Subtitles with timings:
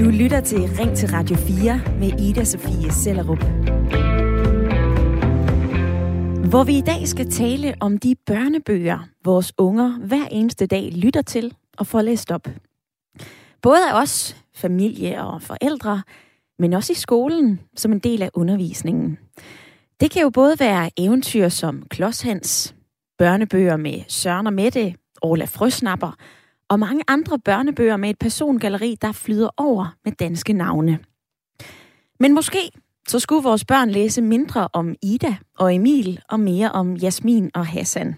[0.00, 3.38] Du lytter til Ring til Radio 4 med Ida Sofie Sellerup.
[6.50, 11.22] Hvor vi i dag skal tale om de børnebøger, vores unger hver eneste dag lytter
[11.22, 12.48] til og får læst op.
[13.62, 16.02] Både af os, familie og forældre,
[16.58, 19.18] men også i skolen som en del af undervisningen.
[20.00, 22.74] Det kan jo både være eventyr som Klodshans,
[23.18, 26.16] børnebøger med Søren og Mette, Ola Frøsnapper
[26.68, 30.98] og mange andre børnebøger med et persongalleri, der flyder over med danske navne.
[32.20, 32.70] Men måske
[33.08, 37.66] så skulle vores børn læse mindre om Ida og Emil og mere om Jasmin og
[37.66, 38.14] Hassan.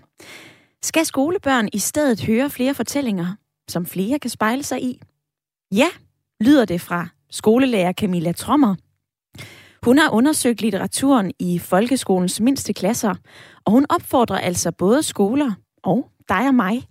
[0.82, 3.34] Skal skolebørn i stedet høre flere fortællinger,
[3.68, 5.01] som flere kan spejle sig i?
[5.73, 5.88] Ja,
[6.40, 8.74] lyder det fra skolelærer Camilla Trommer.
[9.84, 13.15] Hun har undersøgt litteraturen i folkeskolens mindste klasser,
[13.65, 16.88] og hun opfordrer altså både skoler og dig og mig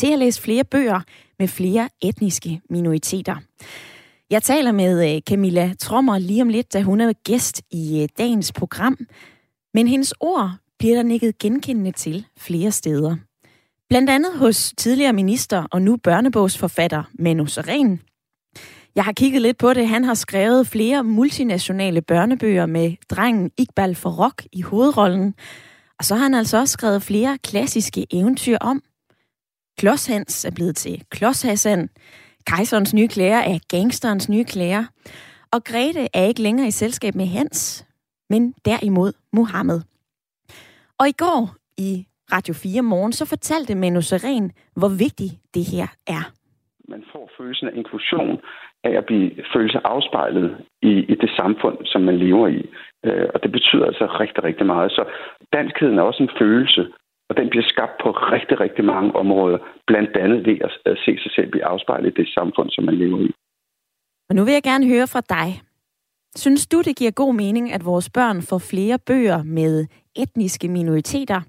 [0.00, 1.00] til at læse flere bøger
[1.38, 3.36] med flere etniske minoriteter.
[4.30, 8.08] Jeg taler med øh, Camilla Trommer lige om lidt, da hun er gæst i øh,
[8.18, 8.98] dagens program.
[9.74, 13.16] Men hendes ord bliver der nikket genkendende til flere steder.
[13.88, 18.00] Blandt andet hos tidligere minister og nu børnebogsforfatter Manu Seren.
[18.94, 19.88] Jeg har kigget lidt på det.
[19.88, 25.34] Han har skrevet flere multinationale børnebøger med drengen Iqbal Farok i hovedrollen.
[25.98, 28.82] Og så har han altså også skrevet flere klassiske eventyr om.
[29.80, 31.88] Klodshans er blevet til Klodshassan.
[32.46, 34.84] Kejserens nye klæder er gangsterens nye klæder.
[35.52, 37.86] Og Grete er ikke længere i selskab med Hans,
[38.30, 39.80] men derimod Mohammed.
[41.00, 41.40] Og i går
[41.78, 41.90] i
[42.34, 46.24] Radio 4 morgen, så fortalte Manu Seren, hvor vigtigt det her er.
[46.88, 48.40] Man får følelsen af inklusion,
[48.84, 50.48] af at blive føle sig afspejlet
[50.82, 52.60] i, i det samfund, som man lever i.
[53.04, 54.90] Øh, og det betyder altså rigtig, rigtig meget.
[54.90, 55.04] Så
[55.52, 56.82] danskheden er også en følelse,
[57.30, 61.12] og den bliver skabt på rigtig, rigtig mange områder, blandt andet ved at, at se
[61.22, 63.30] sig selv blive afspejlet i det samfund, som man lever i.
[64.28, 65.48] Og nu vil jeg gerne høre fra dig.
[66.36, 71.40] Synes du, det giver god mening, at vores børn får flere bøger med etniske minoriteter?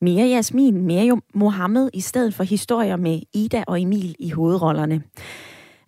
[0.00, 5.02] Mere Jasmin, mere Mohammed, i stedet for historier med Ida og Emil i hovedrollerne.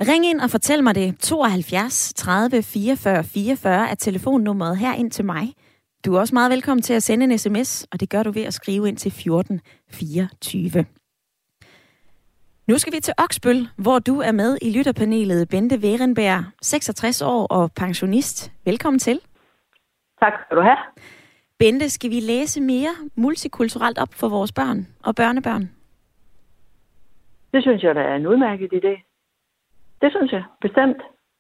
[0.01, 1.19] Ring ind og fortæl mig det.
[1.19, 5.55] 72 30 44 44 er telefonnummeret her ind til mig.
[6.05, 8.43] Du er også meget velkommen til at sende en sms, og det gør du ved
[8.43, 9.61] at skrive ind til 14
[9.91, 10.85] 24.
[12.67, 17.47] Nu skal vi til Oksbøl, hvor du er med i lytterpanelet Bente Werenberg, 66 år
[17.47, 18.53] og pensionist.
[18.65, 19.21] Velkommen til.
[20.21, 20.77] Tak skal du have.
[21.59, 25.71] Bente, skal vi læse mere multikulturelt op for vores børn og børnebørn?
[27.53, 28.95] Det synes jeg, der er en udmærket idé.
[30.01, 30.97] Det synes jeg, bestemt.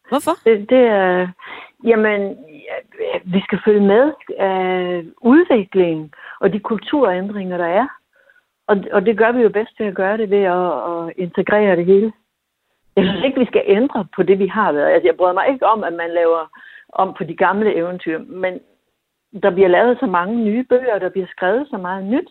[0.08, 0.34] Hvorfor?
[0.44, 1.28] Det, det er,
[1.84, 2.47] jamen, ja,
[3.24, 4.12] vi skal følge med
[4.46, 7.86] øh, udviklingen og de kulturændringer, der er.
[8.66, 11.76] Og, og det gør vi jo bedst til at gøre det ved at, at integrere
[11.76, 12.12] det hele.
[12.96, 14.92] Jeg synes ikke, vi skal ændre på det, vi har været.
[14.92, 16.50] Altså, jeg bryder mig ikke om, at man laver
[16.92, 18.60] om på de gamle eventyr, men
[19.42, 22.28] der bliver lavet så mange nye bøger, der bliver skrevet så meget nyt.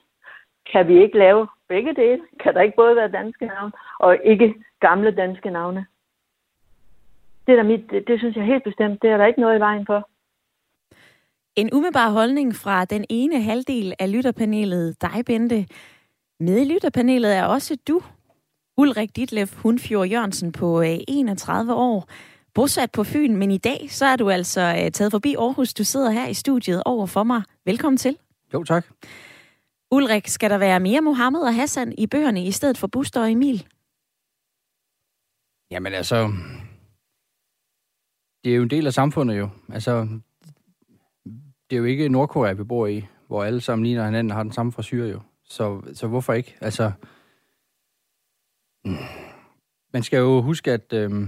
[0.71, 2.21] Kan vi ikke lave begge dele?
[2.39, 5.85] Kan der ikke både være danske navne og ikke gamle danske navne?
[7.47, 9.57] Det, er der mit, det, det synes jeg helt bestemt, det er der ikke noget
[9.57, 10.09] i vejen for.
[11.57, 15.67] En umiddelbar holdning fra den ene halvdel af lytterpanelet, dig Bente.
[16.39, 18.01] Med i lytterpanelet er også du,
[18.77, 22.09] Ulrik Ditlev Hundfjord Jørgensen på 31 øh, år,
[22.53, 25.73] bosat på Fyn, men i dag så er du altså øh, taget forbi Aarhus.
[25.73, 27.41] Du sidder her i studiet over for mig.
[27.65, 28.17] Velkommen til.
[28.53, 28.85] Jo, tak.
[29.91, 33.31] Ulrik, skal der være mere Mohammed og Hassan i bøgerne i stedet for Buster og
[33.31, 33.67] Emil?
[35.71, 36.31] Jamen altså,
[38.43, 39.49] det er jo en del af samfundet jo.
[39.73, 40.19] Altså,
[41.69, 44.43] det er jo ikke Nordkorea, vi bor i, hvor alle sammen ligner hinanden og har
[44.43, 45.19] den samme frisyr jo.
[45.43, 46.55] Så, så hvorfor ikke?
[46.61, 46.91] Altså,
[48.85, 48.95] mm.
[49.93, 51.27] man skal jo huske, at, øh,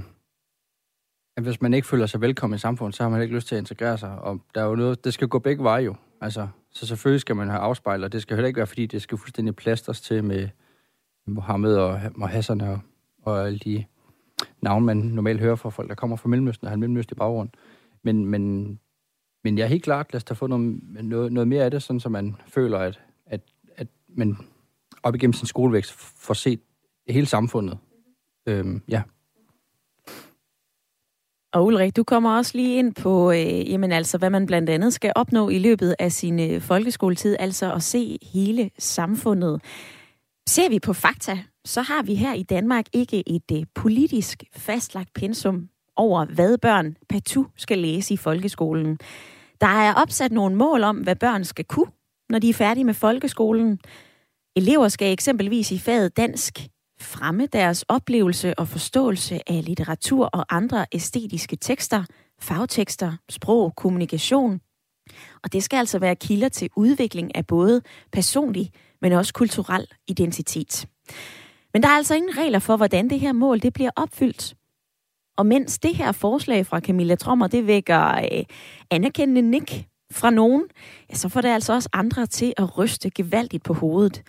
[1.37, 3.55] at hvis man ikke føler sig velkommen i samfundet, så har man ikke lyst til
[3.55, 4.21] at integrere sig.
[4.21, 5.95] Og der er jo noget, det skal gå begge veje jo.
[6.21, 8.07] Altså, så selvfølgelig skal man have afspejler.
[8.07, 10.49] Det skal heller ikke være, fordi det skal fuldstændig plasters til med
[11.27, 12.79] Mohammed og, og Hassan og,
[13.21, 13.85] og alle de
[14.61, 17.49] navn, man normalt hører fra folk, der kommer fra Mellemøsten og har en mellemøstlig baggrund.
[18.03, 18.79] Men, men,
[19.43, 21.83] men jeg er helt klart, lad os da få noget, noget, noget mere af det,
[21.83, 23.41] sådan så man føler, at, at,
[23.75, 24.37] at man
[25.03, 26.59] op igennem sin skolevækst får set
[27.09, 27.77] hele samfundet.
[28.45, 29.01] Øhm, ja.
[31.53, 34.93] Og Ulrik, du kommer også lige ind på, øh, jamen altså, hvad man blandt andet
[34.93, 39.61] skal opnå i løbet af sin øh, folkeskoletid, altså at se hele samfundet.
[40.47, 45.13] Ser vi på fakta, så har vi her i Danmark ikke et øh, politisk fastlagt
[45.13, 48.97] pensum over, hvad børn patu skal læse i folkeskolen.
[49.61, 51.91] Der er opsat nogle mål om, hvad børn skal kunne,
[52.29, 53.79] når de er færdige med folkeskolen.
[54.55, 56.59] Elever skal eksempelvis i faget dansk
[57.01, 62.03] fremme deres oplevelse og forståelse af litteratur og andre æstetiske tekster,
[62.41, 64.59] fagtekster, sprog, kommunikation.
[65.43, 67.81] Og det skal altså være kilder til udvikling af både
[68.11, 68.71] personlig,
[69.01, 70.85] men også kulturel identitet.
[71.73, 74.55] Men der er altså ingen regler for, hvordan det her mål det bliver opfyldt.
[75.39, 78.43] Og mens det her forslag fra Camilla Trommer, det vækker øh,
[78.91, 79.69] anerkendende nik
[80.19, 80.63] fra nogen,
[81.09, 84.23] ja, så får det altså også andre til at ryste gevaldigt på hovedet.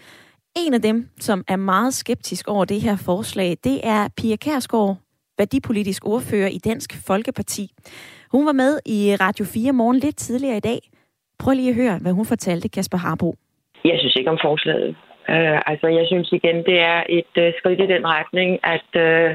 [0.57, 4.97] En af dem, som er meget skeptisk over det her forslag, det er Pia Kærsgaard,
[5.39, 7.65] værdipolitisk ordfører i Dansk Folkeparti.
[8.33, 10.81] Hun var med i Radio 4 morgen lidt tidligere i dag.
[11.39, 13.35] Prøv lige at høre, hvad hun fortalte Kasper Harbo.
[13.85, 14.97] Jeg synes ikke om forslaget.
[15.35, 19.31] Uh, altså, jeg synes igen, det er et uh, skridt i den retning, at uh,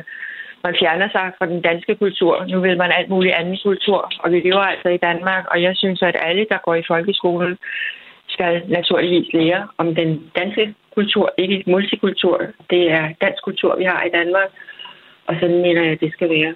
[0.66, 2.34] man fjerner sig fra den danske kultur.
[2.52, 5.74] Nu vil man alt muligt anden kultur, og vi lever altså i Danmark, og jeg
[5.82, 7.54] synes, at alle, der går i folkeskolen,
[8.36, 10.10] skal naturligvis lære om den
[10.40, 10.64] danske
[10.96, 12.38] kultur, ikke multikultur.
[12.70, 14.50] Det er dansk kultur, vi har i Danmark,
[15.28, 16.54] og sådan mener jeg, at det skal være.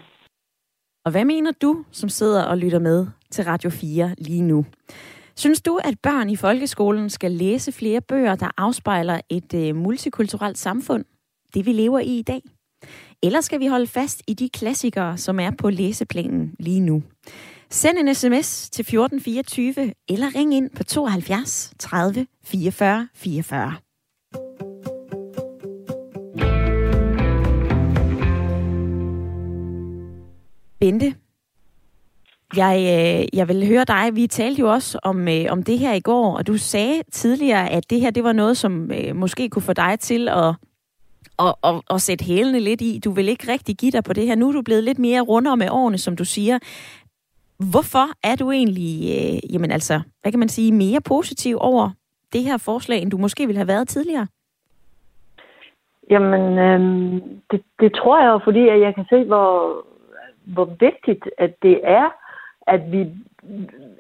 [1.06, 4.66] Og hvad mener du, som sidder og lytter med til Radio 4 lige nu?
[5.36, 10.58] Synes du, at børn i folkeskolen skal læse flere bøger, der afspejler et øh, multikulturelt
[10.58, 11.06] samfund,
[11.54, 12.42] det vi lever i i dag?
[13.24, 17.04] Eller skal vi holde fast i de klassikere, som er på læseplanen lige nu?
[17.70, 23.74] Send en sms til 1424 eller ring ind på 72 30 44 44.
[30.80, 31.16] Bente,
[32.56, 34.16] jeg, øh, jeg vil høre dig.
[34.16, 37.70] Vi talte jo også om, øh, om det her i går, og du sagde tidligere,
[37.70, 40.56] at det her det var noget, som øh, måske kunne få dig til at,
[41.38, 43.00] og, og, og sætte hælene lidt i.
[43.06, 44.36] Du vil ikke rigtig give dig på det her.
[44.36, 46.60] Nu er du blevet lidt mere rundere med årene, som du siger.
[47.72, 51.90] Hvorfor er du egentlig, øh, jamen altså, hvad kan man sige, mere positiv over
[52.34, 54.28] det her forslag, end du måske ville have været tidligere?
[56.10, 56.80] Jamen, øh,
[57.52, 59.76] det, det tror jeg jo, fordi at jeg kan se, hvor,
[60.46, 62.10] hvor vigtigt at det er,
[62.68, 63.08] at vi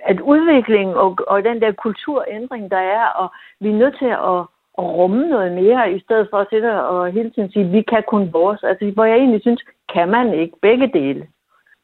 [0.05, 4.39] at udvikling og, og den der kulturændring, der er, og vi er nødt til at,
[4.79, 8.03] at rumme noget mere, i stedet for at sidde og hele tiden sige, vi kan
[8.07, 8.63] kun vores.
[8.63, 9.61] Altså, hvor jeg egentlig synes,
[9.93, 11.27] kan man ikke begge dele?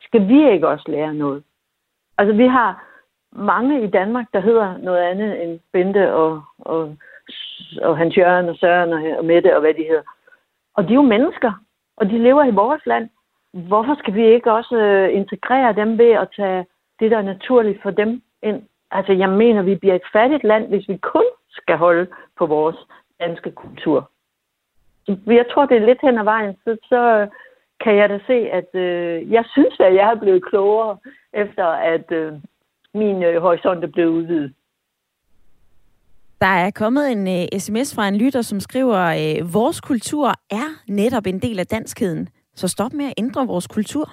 [0.02, 1.44] Skal vi ikke også lære noget?
[2.18, 2.84] Altså, vi har
[3.32, 6.96] mange i Danmark, der hedder noget andet end Bente og, og,
[7.82, 10.04] og Hans Jørgen og Søren og, og Mette og hvad de hedder.
[10.76, 11.52] Og de er jo mennesker,
[11.98, 13.10] og de lever i vores land.
[13.54, 16.66] Hvorfor skal vi ikke også øh, integrere dem ved at tage
[17.00, 18.64] det, der er naturligt for dem ind?
[18.92, 21.26] Altså, jeg mener, vi bliver et fattigt land, hvis vi kun
[21.62, 22.08] skal holde
[22.38, 22.78] på vores
[23.20, 24.12] danske kultur.
[25.28, 27.28] Jeg tror, det er lidt hen ad vejen, så, så
[27.84, 30.98] kan jeg da se, at øh, jeg synes, at jeg er blevet klogere,
[31.34, 32.34] efter at øh,
[32.94, 34.54] min øh, horisont er blevet udvidet.
[36.42, 40.70] Der er kommet en øh, sms fra en lytter, som skriver, øh, vores kultur er
[40.88, 44.10] netop en del af danskheden, så stop med at ændre vores kultur.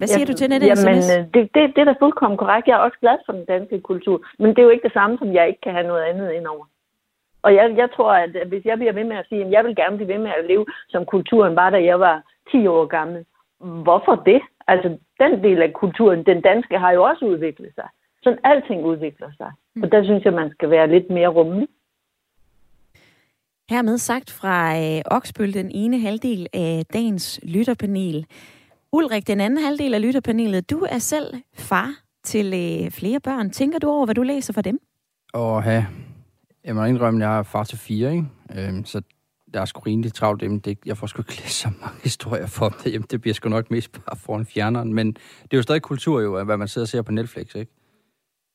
[0.00, 1.06] Hvad siger ja, du til den jamen, sms?
[1.34, 2.66] Det, det, det er da fuldkommen korrekt.
[2.68, 5.18] Jeg er også glad for den danske kultur, men det er jo ikke det samme,
[5.18, 6.64] som jeg ikke kan have noget andet ind over.
[7.42, 9.76] Og jeg, jeg tror, at hvis jeg bliver ved med at sige, at jeg vil
[9.76, 12.16] gerne blive ved med at leve, som kulturen var, da jeg var
[12.50, 13.24] 10 år gammel.
[13.86, 14.40] Hvorfor det?
[14.72, 14.88] Altså,
[15.22, 17.88] den del af kulturen, den danske, har jo også udviklet sig.
[18.22, 19.50] Sådan alting udvikler sig.
[19.82, 21.68] Og der synes jeg, man skal være lidt mere rummelig.
[23.70, 28.26] Hermed sagt fra øh, Oksbøl, den ene halvdel af dagens lytterpanel.
[28.92, 30.70] Ulrik, den anden halvdel af lytterpanelet.
[30.70, 31.94] Du er selv far
[32.24, 33.50] til øh, flere børn.
[33.50, 34.78] Tænker du over, hvad du læser for dem?
[35.34, 35.86] Åh, ja.
[36.64, 38.26] Jeg må indrømme, at jeg er far til fire, ikke?
[38.56, 39.02] Øhm, så
[39.54, 42.46] der er sgu rimelig travlt Jamen, Det, jeg får sgu ikke læst så mange historier
[42.46, 43.06] for dem derhjemme.
[43.10, 44.94] Det bliver sgu nok mest bare foran fjerneren.
[44.94, 47.72] Men det er jo stadig kultur, jo, hvad man sidder og ser på Netflix, ikke?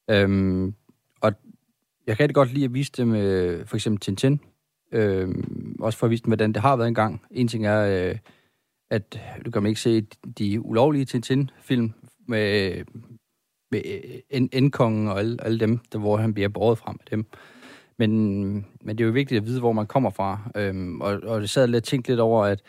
[0.09, 0.73] Øhm,
[1.21, 1.33] og
[2.07, 4.39] jeg kan rigtig godt lide at vise dem øh, for eksempel Tintin.
[4.91, 7.21] Øhm, også for at vise dem, hvordan det har været engang.
[7.31, 8.17] En ting er, øh,
[8.89, 10.01] at du kan ikke se
[10.37, 11.93] de ulovlige Tintin-film
[12.27, 12.83] med,
[13.71, 13.81] med
[14.29, 17.25] Endkongen og alle, alle dem, der, hvor han bliver båret frem af dem.
[17.99, 20.51] Men, men det er jo vigtigt at vide, hvor man kommer fra.
[20.55, 22.61] Øhm, og, og det sad lidt tænkt lidt over, at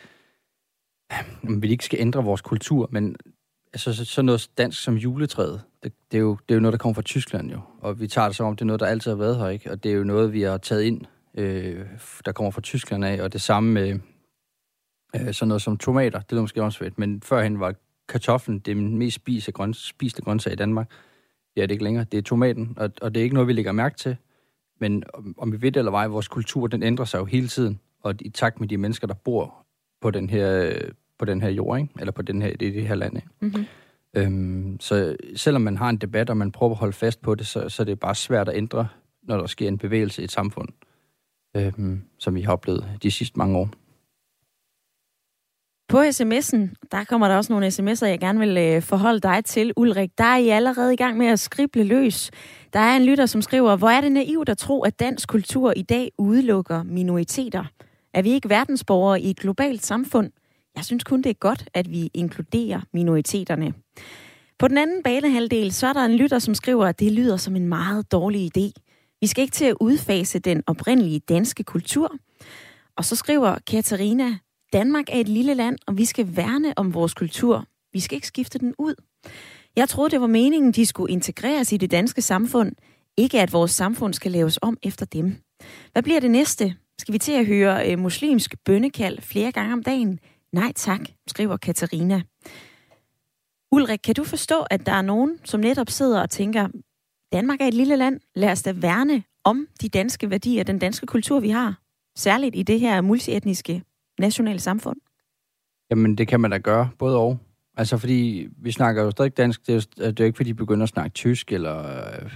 [1.13, 3.17] øh, vi ikke skal ændre vores kultur, men
[3.73, 6.73] altså, så, så noget dansk som juletræet, det, det, er jo, det er jo noget,
[6.73, 7.61] der kommer fra Tyskland jo.
[7.81, 9.71] Og vi tager det som om, det er noget, der altid har været her, ikke?
[9.71, 11.01] Og det er jo noget, vi har taget ind,
[11.35, 11.87] øh,
[12.25, 13.23] der kommer fra Tyskland af.
[13.23, 13.99] Og det samme med
[15.17, 16.99] øh, sådan noget som tomater, det er måske også fedt.
[16.99, 17.75] Men førhen var
[18.09, 20.91] kartoflen det mest spiste, grøn, spiste grøntsag i Danmark.
[21.57, 22.05] Ja, det er ikke længere.
[22.05, 24.17] Det er tomaten, og, og det er ikke noget, vi lægger mærke til.
[24.81, 27.49] Men om, om vi ved det eller ej, vores kultur, den ændrer sig jo hele
[27.49, 27.81] tiden.
[28.03, 29.67] Og i takt med de mennesker, der bor
[30.01, 30.79] på den her,
[31.19, 31.93] på den her jord, ikke?
[32.01, 33.17] eller på den her, det, det her land.
[33.17, 33.29] Ikke?
[33.41, 33.65] Mm-hmm.
[34.17, 37.47] Øhm, så selvom man har en debat, og man prøver at holde fast på det,
[37.47, 38.89] så, så er det bare svært at ændre,
[39.23, 40.69] når der sker en bevægelse i et samfund.
[41.57, 43.71] øh, som vi har oplevet de sidste mange år.
[45.97, 49.73] På sms'en, der kommer der også nogle sms'er, jeg gerne vil øh, forholde dig til,
[49.77, 50.11] Ulrik.
[50.19, 52.31] Der er I allerede i gang med at skrible løs.
[52.73, 55.73] Der er en lytter, som skriver, hvor er det naivt at tro, at dansk kultur
[55.77, 57.65] i dag udelukker minoriteter?
[58.15, 60.31] Er vi ikke verdensborgere i et globalt samfund?
[60.77, 63.75] Jeg synes kun, det er godt, at vi inkluderer minoriteterne.
[64.59, 67.57] På den anden banehalvdel, så er der en lytter, som skriver, at det lyder som
[67.57, 68.73] en meget dårlig idé.
[69.21, 72.17] Vi skal ikke til at udfase den oprindelige danske kultur.
[72.97, 74.35] Og så skriver Katarina,
[74.77, 77.65] Danmark er et lille land, og vi skal værne om vores kultur.
[77.93, 78.95] Vi skal ikke skifte den ud.
[79.77, 82.73] Jeg troede, det var meningen, de skulle integreres i det danske samfund.
[83.17, 85.37] Ikke at vores samfund skal laves om efter dem.
[85.93, 86.77] Hvad bliver det næste?
[86.99, 90.19] Skal vi til at høre øh, muslimsk bønnekald flere gange om dagen?
[90.53, 92.23] Nej tak, skriver Katarina.
[93.73, 96.69] Ulrik, kan du forstå, at der er nogen, som netop sidder og tænker,
[97.33, 101.07] Danmark er et lille land, lad os da værne om de danske værdier, den danske
[101.07, 101.81] kultur, vi har,
[102.17, 103.83] særligt i det her multietniske
[104.19, 104.97] nationale samfund?
[105.91, 107.39] Jamen, det kan man da gøre, både og.
[107.77, 110.51] Altså, fordi vi snakker jo stadig dansk, det er jo, det er jo ikke, fordi
[110.51, 111.87] vi begynder at snakke tysk, eller
[112.23, 112.31] øh,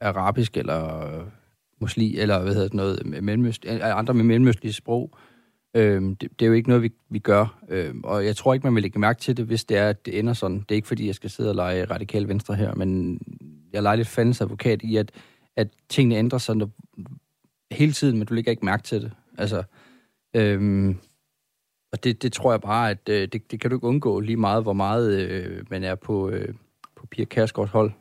[0.00, 1.26] arabisk, eller øh,
[1.80, 5.18] muslim, eller hvad hedder det, noget, med mellemøst, øh, andre med mellemøstlige sprog.
[5.74, 8.66] Øhm, det, det er jo ikke noget, vi, vi gør, øhm, og jeg tror ikke,
[8.66, 10.58] man vil lægge mærke til det, hvis det er, at det ender sådan.
[10.58, 13.20] Det er ikke, fordi jeg skal sidde og lege radikal venstre her, men
[13.72, 15.12] jeg leger lidt fandens advokat i, at,
[15.56, 16.56] at tingene ændrer sig
[17.70, 19.12] hele tiden, men du lægger ikke mærke til det.
[19.38, 19.62] Altså,
[20.36, 20.96] øhm,
[21.92, 24.36] og det, det tror jeg bare, at øh, det, det kan du ikke undgå lige
[24.36, 26.54] meget, hvor meget øh, man er på, øh,
[26.96, 27.92] på Pia Kærsgaards hold.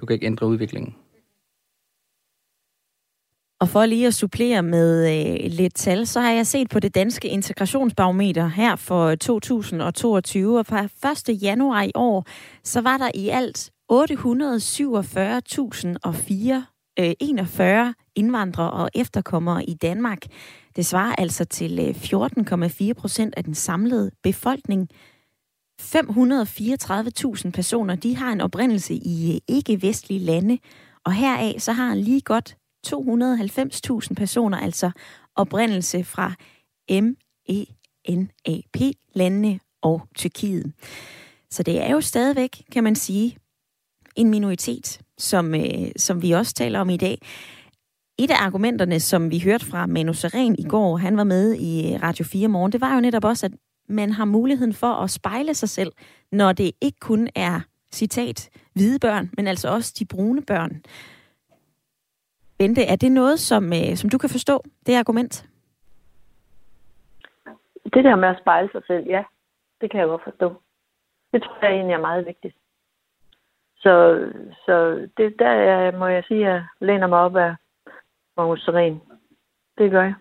[0.00, 0.94] Du kan ikke ændre udviklingen.
[3.60, 6.94] Og for lige at supplere med øh, lidt tal, så har jeg set på det
[6.94, 10.84] danske integrationsbarometer her for 2022, og fra
[11.30, 11.42] 1.
[11.42, 12.26] januar i år,
[12.64, 13.96] så var der i alt 847.041
[17.00, 17.14] øh,
[18.16, 20.18] indvandrere og efterkommere i Danmark.
[20.76, 24.88] Det svarer altså til øh, 14,4 procent af den samlede befolkning.
[25.82, 30.58] 534.000 personer, de har en oprindelse i øh, ikke-vestlige lande,
[31.04, 34.90] og heraf så har lige godt 290.000 personer altså
[35.36, 36.34] oprindelse fra
[38.08, 40.72] MENAP-landene og Tyrkiet.
[41.50, 43.36] Så det er jo stadigvæk, kan man sige,
[44.16, 47.22] en minoritet, som, øh, som vi også taler om i dag.
[48.22, 51.94] Et af argumenterne, som vi hørte fra Manu Seren i går, han var med i
[51.94, 53.52] øh, Radio 4 morgen, det var jo netop også, at
[53.88, 55.92] man har muligheden for at spejle sig selv,
[56.32, 57.60] når det ikke kun er,
[57.92, 60.82] citat, hvide børn, men altså også de brune børn.
[62.58, 65.46] Bente, er det noget, som, øh, som du kan forstå, det argument?
[67.94, 69.22] Det der med at spejle sig selv, ja,
[69.80, 70.48] det kan jeg godt forstå.
[71.32, 72.56] Det tror jeg egentlig er meget vigtigt.
[73.76, 73.92] Så,
[74.66, 74.74] så
[75.16, 75.52] det, der
[75.86, 77.54] øh, må jeg sige, at jeg læner mig op af
[78.40, 79.00] Magnus Seren.
[79.78, 80.14] Det gør jeg.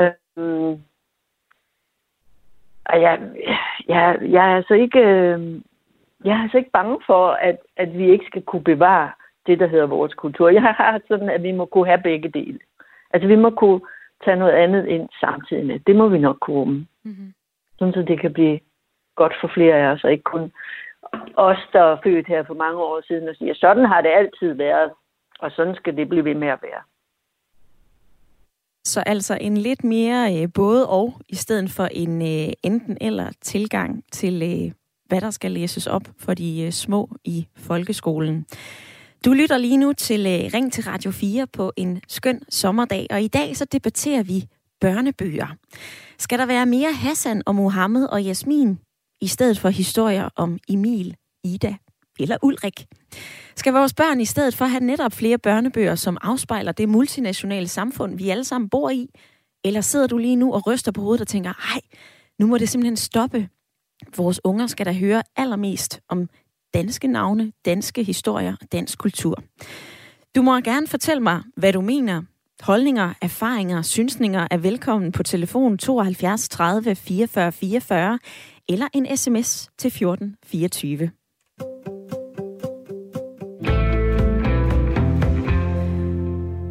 [0.00, 0.82] Øhm,
[2.84, 3.20] og jeg,
[3.88, 5.60] jeg, jeg er altså ikke, øh,
[6.24, 9.10] jeg er altså ikke bange for, at, at vi ikke skal kunne bevare
[9.46, 10.48] det, der hedder vores kultur.
[10.48, 12.58] Jeg har sådan, at vi må kunne have begge dele.
[13.10, 13.80] Altså, vi må kunne
[14.24, 15.80] tage noget andet ind samtidig med.
[15.86, 16.86] Det må vi nok kunne rumme.
[17.02, 17.34] Mm-hmm.
[17.78, 18.60] Sådan, så det kan blive
[19.16, 20.52] godt for flere af os, og ikke kun
[21.34, 24.52] os, der er født her for mange år siden, og siger, sådan har det altid
[24.52, 24.90] været,
[25.44, 26.82] og sådan skal det blive ved med at være.
[28.86, 33.30] Så altså en lidt mere øh, både og, i stedet for en øh, enten eller
[33.40, 34.72] tilgang til, øh,
[35.06, 38.46] hvad der skal læses op for de små i folkeskolen.
[39.24, 43.28] Du lytter lige nu til Ring til Radio 4 på en skøn sommerdag, og i
[43.28, 44.48] dag så debatterer vi
[44.80, 45.46] børnebøger.
[46.18, 48.78] Skal der være mere Hassan og Mohammed og Jasmin,
[49.20, 51.76] i stedet for historier om Emil, Ida
[52.20, 52.86] eller Ulrik?
[53.56, 58.16] Skal vores børn i stedet for have netop flere børnebøger, som afspejler det multinationale samfund,
[58.16, 59.08] vi alle sammen bor i?
[59.64, 61.80] Eller sidder du lige nu og ryster på hovedet og tænker, ej,
[62.38, 63.48] nu må det simpelthen stoppe.
[64.16, 66.28] Vores unger skal da høre allermest om
[66.74, 69.42] danske navne, danske historier og dansk kultur.
[70.36, 72.22] Du må gerne fortælle mig, hvad du mener.
[72.60, 78.18] Holdninger, erfaringer, synsninger er velkommen på telefon 72 30 44 44
[78.68, 81.10] eller en sms til 14 24.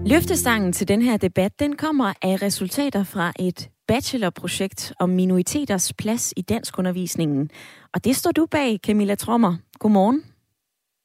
[0.07, 6.33] Løftestangen til den her debat, den kommer af resultater fra et bachelorprojekt om minoriteters plads
[6.37, 7.49] i danskundervisningen.
[7.93, 9.53] Og det står du bag, Camilla Trommer.
[9.79, 10.23] Godmorgen.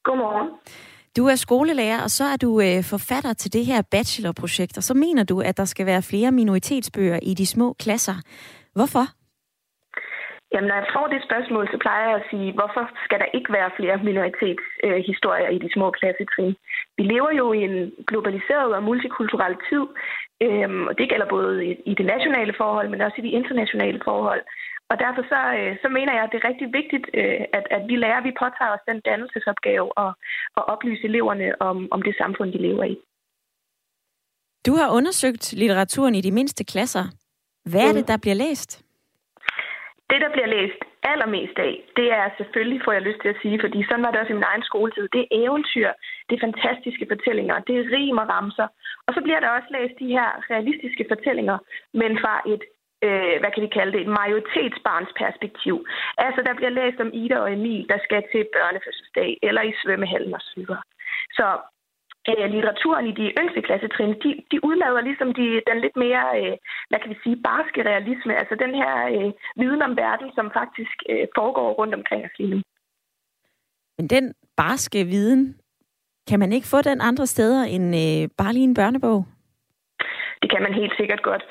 [0.05, 0.49] Godmorgen.
[1.17, 4.95] Du er skolelærer, og så er du øh, forfatter til det her bachelorprojekt, og så
[4.95, 8.15] mener du, at der skal være flere minoritetsbøger i de små klasser.
[8.75, 9.05] Hvorfor?
[10.53, 13.53] Jamen, når jeg får det spørgsmål, så plejer jeg at sige, hvorfor skal der ikke
[13.59, 16.55] være flere minoritetshistorier øh, i de små klassetrin?
[16.99, 17.77] Vi lever jo i en
[18.11, 19.85] globaliseret og multikulturel tid,
[20.47, 24.01] øhm, og det gælder både i, i det nationale forhold, men også i de internationale
[24.05, 24.43] forhold.
[24.91, 27.83] Og derfor så, øh, så mener jeg, at det er rigtig vigtigt, øh, at, at
[27.89, 30.11] vi lærer, at vi påtager os den dannelsesopgave og,
[30.57, 32.97] og oplyse eleverne om, om det samfund, de lever i.
[34.67, 37.05] Du har undersøgt litteraturen i de mindste klasser.
[37.71, 38.11] Hvad er det, mm.
[38.11, 38.71] der bliver læst?
[40.11, 43.61] Det, der bliver læst allermest af, det er selvfølgelig, får jeg lyst til at sige,
[43.65, 45.89] fordi sådan var det også i min egen skoletid, det er eventyr,
[46.29, 48.69] det er fantastiske fortællinger, det er rim og ramser.
[49.07, 51.59] Og så bliver der også læst de her realistiske fortællinger,
[52.01, 52.63] men fra et
[53.07, 55.75] øh, hvad kan vi kalde det, et majoritetsbarns perspektiv.
[56.27, 60.35] Altså, der bliver læst om Ida og Emil, der skal til børnefødselsdag, eller i svømmehallen
[60.35, 60.63] osv.
[61.39, 61.47] Så
[62.33, 66.55] øh, litteraturen i de yngste klassetrin, de, de udlader ligesom de, den lidt mere, øh,
[66.89, 69.31] hvad kan vi sige, barske realisme, altså den her øh,
[69.61, 72.61] viden om verden, som faktisk øh, foregår rundt omkring os lige nu.
[73.99, 75.43] Men den barske viden,
[76.29, 79.25] kan man ikke få den andre steder end øh, bare lige en børnebog?
[80.59, 81.45] Kan man helt sikkert godt.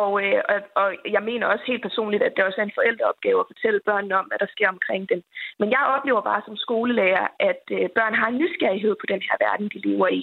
[0.00, 3.40] Og, øh, og, og jeg mener også helt personligt, at det også er en forældreopgave
[3.40, 5.20] at fortælle børnene om, hvad der sker omkring dem.
[5.60, 9.36] Men jeg oplever bare som skolelærer, at øh, børn har en nysgerrighed på den her
[9.46, 10.20] verden, de lever i.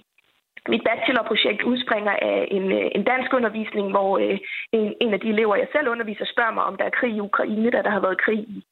[0.74, 4.38] Mit bachelorprojekt udspringer af en, øh, en dansk undervisning, hvor øh,
[4.78, 7.26] en, en af de elever, jeg selv underviser, spørger mig, om der er krig i
[7.30, 8.64] Ukraine, da der har været krig i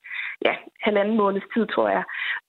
[0.45, 0.53] ja,
[0.87, 2.03] halvanden måneds tid, tror jeg.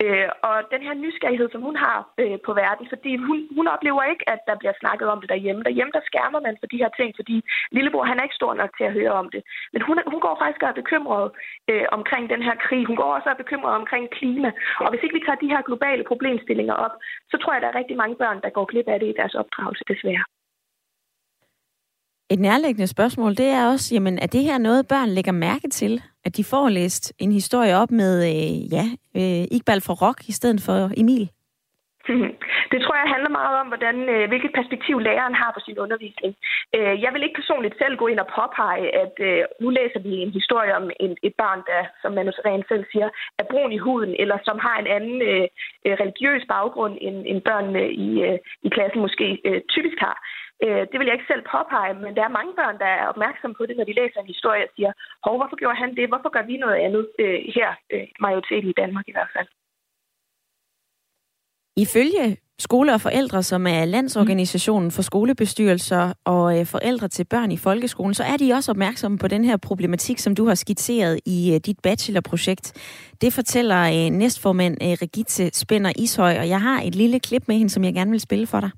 [0.05, 4.03] Øh, og den her nysgerrighed, som hun har øh, på verden, fordi hun, hun oplever
[4.13, 5.63] ikke, at der bliver snakket om det derhjemme.
[5.63, 7.37] Derhjemme, der skærmer man for de her ting, fordi
[7.77, 9.43] lillebror, han er ikke stor nok til at høre om det.
[9.73, 11.27] Men hun, hun går faktisk og er bekymret
[11.71, 12.83] øh, omkring den her krig.
[12.87, 14.51] Hun går også og er bekymret omkring klima.
[14.85, 16.95] Og hvis ikke vi tager de her globale problemstillinger op,
[17.31, 19.35] så tror jeg, der er rigtig mange børn, der går glip af det i deres
[19.35, 20.25] opdragelse, desværre.
[22.31, 26.03] Et nærliggende spørgsmål, det er også, jamen, er det her noget, børn lægger mærke til?
[26.25, 28.85] At de får læst en historie op med, øh, ja,
[29.17, 31.29] øh, Iqbal for Rock i stedet for Emil?
[32.73, 36.33] Det tror jeg handler meget om, hvordan, øh, hvilket perspektiv læreren har på sin undervisning.
[36.77, 40.13] Øh, jeg vil ikke personligt selv gå ind og påpege, at øh, nu læser vi
[40.25, 43.09] en historie om en, et barn, der, som man rent selv siger,
[43.39, 45.19] er brun i huden, eller som har en anden
[46.03, 48.09] religiøs baggrund, end, børnene i,
[48.67, 49.27] i klassen måske
[49.75, 50.17] typisk har.
[50.65, 53.55] Øh, det vil jeg ikke selv påpege, men der er mange børn, der er opmærksomme
[53.57, 54.93] på det, når de læser en historie og siger,
[55.25, 56.11] hov, hvorfor gjorde han det?
[56.13, 59.49] Hvorfor gør vi noget andet øh, her, øh, majoriteten i Danmark i hvert fald?
[61.85, 62.25] Ifølge
[62.61, 68.15] Skole og Forældre, som er landsorganisationen for skolebestyrelser og øh, forældre til børn i folkeskolen,
[68.15, 71.61] så er de også opmærksomme på den her problematik, som du har skitseret i øh,
[71.67, 72.67] dit bachelorprojekt.
[73.21, 77.71] Det fortæller øh, næstformand Regitte Spænder Ishøj, og jeg har et lille klip med hende,
[77.71, 78.71] som jeg gerne vil spille for dig.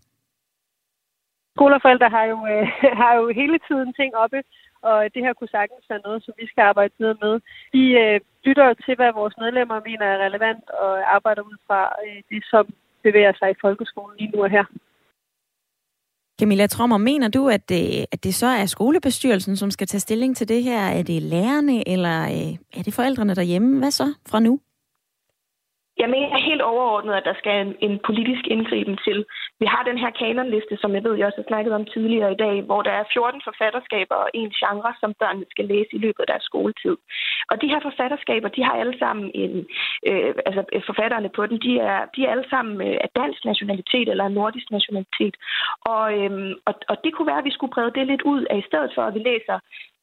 [1.60, 2.66] Skolerforældre har jo, øh,
[3.02, 4.40] har jo hele tiden ting oppe,
[4.88, 7.34] og det her kunne sagtens være noget, som vi skal arbejde videre med.
[7.76, 12.20] Vi øh, lytter til, hvad vores medlemmer mener er relevant, og arbejder ud fra øh,
[12.30, 12.64] det, som
[13.06, 14.64] bevæger sig i folkeskolen lige nu og her.
[16.40, 20.36] Camilla Trommer, mener du, at det, at det så er skolebestyrelsen, som skal tage stilling
[20.36, 20.80] til det her?
[20.98, 23.78] Er det lærerne, eller øh, er det forældrene derhjemme?
[23.78, 24.60] Hvad så fra nu?
[26.02, 29.18] Jeg mener helt overordnet, at der skal en, en politisk indgriben til.
[29.62, 32.40] Vi har den her kanonliste, som jeg ved, jeg også har snakket om tidligere i
[32.44, 36.20] dag, hvor der er 14 forfatterskaber og en genre, som børnene skal læse i løbet
[36.22, 36.96] af deres skoletid.
[37.50, 39.52] Og de her forfatterskaber, de har alle sammen en,
[40.08, 43.40] øh, altså øh, forfatterne på den, de er, de er alle sammen øh, af dansk
[43.50, 45.34] nationalitet eller nordisk nationalitet.
[45.92, 46.32] Og, øh,
[46.68, 48.90] og, og det kunne være, at vi skulle brede det lidt ud, at i stedet
[48.94, 49.56] for, at vi læser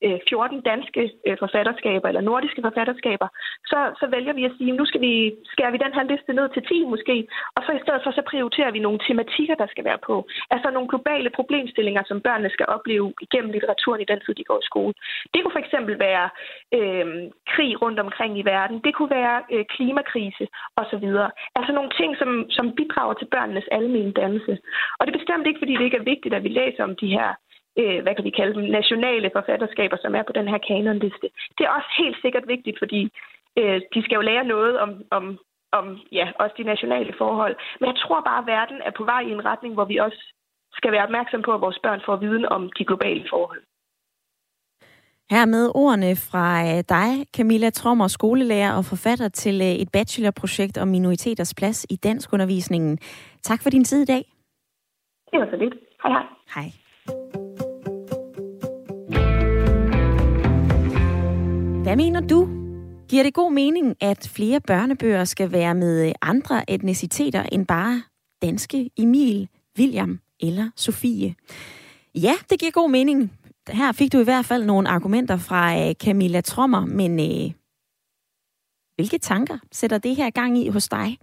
[0.06, 3.28] Øh, 14 danske øh, forfatterskaber eller nordiske forfatterskaber,
[3.72, 5.14] så, så vælger vi at sige, nu skal vi,
[5.54, 7.16] skærer vi den her liste ned til 10 måske,
[7.56, 10.16] og så i stedet for så prioriterer vi nogle tematikker, der skal være på.
[10.54, 14.60] Altså nogle globale problemstillinger, som børnene skal opleve igennem litteraturen i den tid, de går
[14.60, 14.94] i skole.
[15.34, 16.26] Det kunne for eksempel være
[16.78, 17.06] øh,
[17.54, 20.46] krig rundt omkring i verden, det kunne være øh, klimakrise
[20.82, 21.06] osv.
[21.58, 24.54] Altså nogle ting, som, som bidrager til børnenes almindelige dannelse.
[24.98, 27.10] Og det er bestemt ikke, fordi det ikke er vigtigt, at vi læser om de
[27.18, 27.30] her
[27.82, 31.28] øh, hvad kan vi kalde dem, nationale forfatterskaber, som er på den her kanonliste.
[31.58, 33.02] Det er også helt sikkert vigtigt, fordi
[33.60, 35.26] øh, de skal jo lære noget om, om,
[35.72, 37.56] om ja, også de nationale forhold.
[37.80, 40.22] Men jeg tror bare, at verden er på vej i en retning, hvor vi også
[40.74, 43.62] skal være opmærksom på, at vores børn får viden om de globale forhold.
[45.30, 50.78] Her med ordene fra øh, dig, Camilla Trommer, skolelærer og forfatter til øh, et bachelorprojekt
[50.78, 52.98] om minoriteters plads i danskundervisningen.
[53.44, 54.24] Tak for din tid i dag.
[55.32, 55.74] Det var så lidt.
[56.04, 56.26] Hej hej.
[56.56, 56.87] Hej.
[61.88, 62.48] Hvad mener du?
[63.10, 68.04] Giver det god mening, at flere børnebøger skal være med andre etniciteter end bare
[68.42, 71.36] danske Emil, William eller Sofie?
[72.16, 73.32] Ja, det giver god mening.
[73.70, 77.52] Her fik du i hvert fald nogle argumenter fra øh, Camilla Trommer, men øh,
[78.96, 81.18] Hvilke tanker sætter det her gang i hos dig?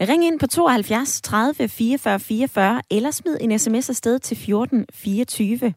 [0.00, 5.74] Ring ind på 72 30 44 44 eller smid en sms afsted til 14 24.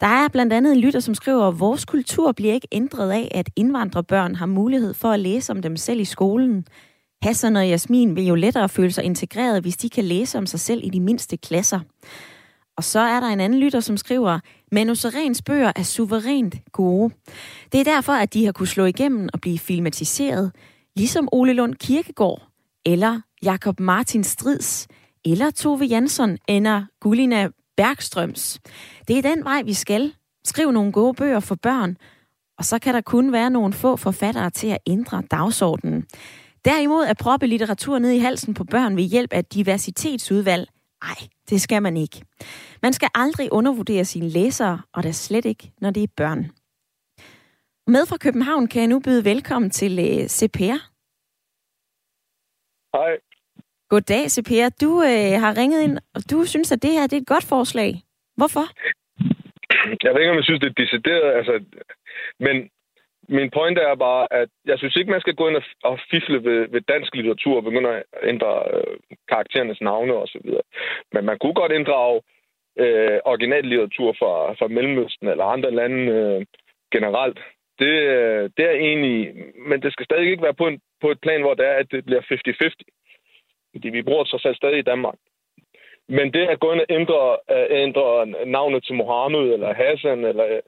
[0.00, 3.28] Der er blandt andet en lytter, som skriver, at vores kultur bliver ikke ændret af,
[3.34, 6.64] at indvandrerbørn har mulighed for at læse om dem selv i skolen.
[7.22, 10.60] Hassan og Jasmin vil jo lettere føle sig integreret, hvis de kan læse om sig
[10.60, 11.80] selv i de mindste klasser.
[12.76, 14.38] Og så er der en anden lytter, som skriver,
[14.72, 17.14] Manu Serens bøger er suverænt gode.
[17.72, 20.52] Det er derfor, at de har kunne slå igennem og blive filmatiseret,
[20.96, 22.42] ligesom Ole Lund Kirkegaard,
[22.86, 24.88] eller Jakob Martin Strids,
[25.24, 27.48] eller Tove Jansson, eller Gulina
[27.80, 28.60] Bergstrøms.
[29.08, 30.14] Det er den vej, vi skal.
[30.44, 31.96] Skriv nogle gode bøger for børn,
[32.58, 36.06] og så kan der kun være nogle få forfattere til at ændre dagsordenen.
[36.64, 40.68] Derimod at proppe litteratur ned i halsen på børn ved hjælp af diversitetsudvalg,
[41.02, 42.22] ej, det skal man ikke.
[42.82, 46.50] Man skal aldrig undervurdere sine læsere, og da slet ikke, når det er børn.
[47.86, 50.80] Med fra København kan jeg nu byde velkommen til øh, CPR.
[52.96, 53.29] Hej.
[53.92, 54.70] Goddag, CPR.
[54.84, 57.46] Du øh, har ringet ind, og du synes, at det her det er et godt
[57.54, 57.90] forslag.
[58.38, 58.64] Hvorfor?
[60.04, 61.54] Jeg ved ikke, om jeg synes, det er decideret, altså,
[62.46, 62.56] men
[63.28, 66.60] min pointe er bare, at jeg synes ikke, man skal gå ind og fifle ved,
[66.72, 68.96] ved dansk litteratur og begynde at ændre øh,
[69.28, 70.48] karakterernes navne osv.
[71.12, 72.20] Men man kunne godt inddrage
[72.82, 76.46] øh, original litteratur fra, fra Mellemøsten eller andre lande øh,
[76.94, 77.38] generelt.
[77.78, 79.22] Det, øh, det er jeg enig i,
[79.68, 81.88] men det skal stadig ikke være på, en, på et plan, hvor det er, at
[81.90, 82.99] det bliver 50-50.
[83.72, 85.18] Fordi vi bruger det så stadig i Danmark.
[86.08, 90.60] Men det at gå ind og ændre, uh, ændre navnet til Mohammed eller Hassan eller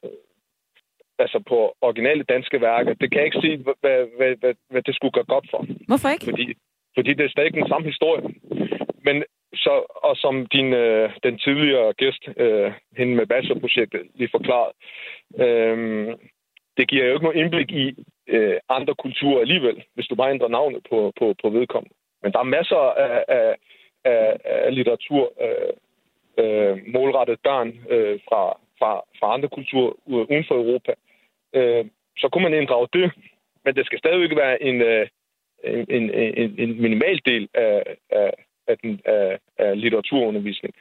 [1.19, 4.95] altså på originale danske værker, det kan jeg ikke sige, hvad, hvad, hvad, hvad det
[4.95, 5.67] skulle gøre godt for.
[5.87, 6.25] Hvorfor ikke?
[6.25, 6.55] Fordi,
[6.97, 8.23] fordi det er stadig den samme historie.
[9.07, 9.75] Men så,
[10.09, 14.75] og som din, øh, den tidligere gæst, øh, hende med bachelorprojektet, lige forklarede,
[15.45, 15.77] øh,
[16.77, 17.87] det giver jo ikke noget indblik i
[18.27, 21.95] øh, andre kulturer alligevel, hvis du bare ændrer navnet på, på, på vedkommende.
[22.23, 23.57] Men der er masser af, af,
[24.05, 25.73] af, af litteratur øh,
[26.39, 30.95] øh, målrettet børn øh, fra, fra, fra andre kulturer uden for Europa,
[31.53, 31.85] øh,
[32.19, 33.13] så kunne man inddrage det.
[33.65, 35.09] Men det skal stadigvæk være en, øh,
[35.65, 38.33] en, en, en minimal del af, af,
[38.67, 40.75] af, den, af, af litteraturundervisning.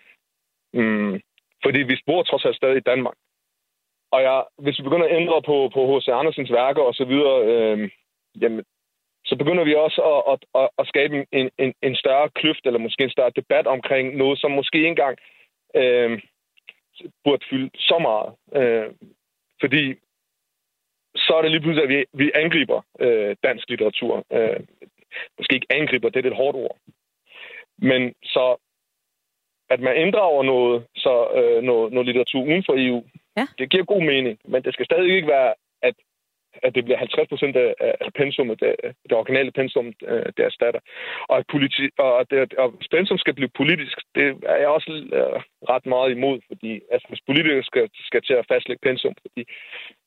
[0.73, 1.21] Mm,
[1.63, 3.15] fordi vi bor trods alt stadig i Danmark.
[4.12, 6.08] Og jeg, hvis vi begynder at ændre på, på H.C.
[6.08, 7.12] Andersens værker osv.,
[7.51, 7.89] øh,
[8.41, 8.65] jamen,
[9.32, 12.80] så begynder vi også at, at, at, at skabe en, en, en større kløft, eller
[12.80, 15.17] måske en større debat omkring noget, som måske engang
[15.76, 16.22] øh,
[17.24, 18.30] burde fylde så meget.
[18.60, 18.88] Øh,
[19.62, 19.84] fordi
[21.15, 24.26] så er det lige pludselig, at vi, vi angriber øh, dansk litteratur.
[24.34, 24.60] Øh,
[25.38, 26.78] måske ikke angriber, det er et hårdt ord.
[27.78, 28.46] Men så,
[29.70, 33.04] at man inddrager noget, så, øh, noget, noget litteratur uden for EU,
[33.38, 33.46] ja.
[33.58, 34.39] det giver god mening.
[34.46, 35.96] Men det skal stadig ikke være, at,
[36.63, 40.79] at det bliver 50 procent af, af pensummet, det, det originale pensum, øh, det erstatter.
[41.29, 45.41] Og at, politi- og, det, og pensum skal blive politisk, det er jeg også øh,
[45.73, 49.43] ret meget imod, fordi altså, hvis politikere skal, skal til at fastlægge pensum, fordi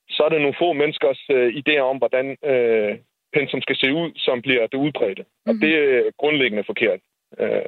[0.08, 2.98] så er det nogle få menneskers øh, idéer om, hvordan øh,
[3.32, 5.22] pensum skal se ud, som bliver det udbredte.
[5.22, 5.48] Mm-hmm.
[5.48, 5.60] Og mhm.
[5.60, 7.00] det er grundlæggende forkert.
[7.40, 7.66] Øh,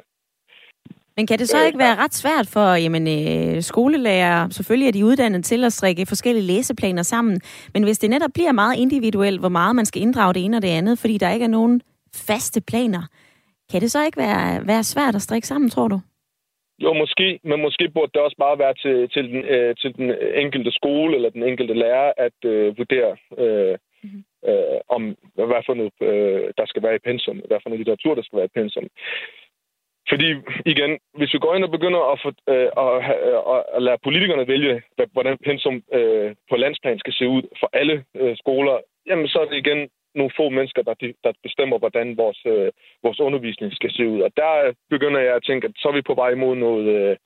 [1.17, 5.05] men kan det så ikke være ret svært for jamen, øh, skolelærer, selvfølgelig er de
[5.05, 7.41] uddannet til at strikke forskellige læseplaner sammen,
[7.73, 10.61] men hvis det netop bliver meget individuelt, hvor meget man skal inddrage det ene og
[10.61, 11.81] det andet, fordi der ikke er nogen
[12.27, 13.03] faste planer,
[13.71, 15.99] kan det så ikke være, være svært at strikke sammen, tror du?
[16.83, 20.07] Jo, måske, men måske burde det også bare være til, til, den, øh, til den
[20.43, 24.23] enkelte skole eller den enkelte lærer at øh, vurdere, øh, mm-hmm.
[24.49, 25.01] øh, om
[25.35, 28.37] hvad for noget, øh, der skal være i pensum, hvad for noget litteratur, der skal
[28.37, 28.87] være i pensum.
[30.09, 30.27] Fordi,
[30.65, 33.97] igen, hvis vi går ind og begynder at, få, øh, at, at, at øh, lade
[34.03, 34.81] politikerne vælge,
[35.13, 39.45] hvordan pensum øh, på landsplan skal se ud for alle øh, skoler, jamen så er
[39.45, 42.71] det igen nogle få mennesker, der, der bestemmer, hvordan vores, øh,
[43.03, 44.21] vores undervisning skal se ud.
[44.21, 46.87] Og der øh, begynder jeg at tænke, at så er vi på vej imod noget,
[46.97, 47.17] øh,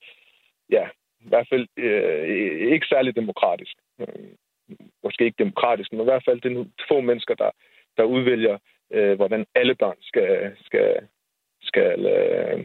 [0.70, 0.84] ja,
[1.20, 3.76] i hvert fald øh, ikke særlig demokratisk.
[4.00, 4.30] Øh,
[5.04, 7.50] måske ikke demokratisk, men i hvert fald det er nogle få mennesker, der,
[7.96, 8.58] der udvælger,
[8.92, 10.96] øh, hvordan alle børn skal, skal,
[11.72, 12.56] skal øh,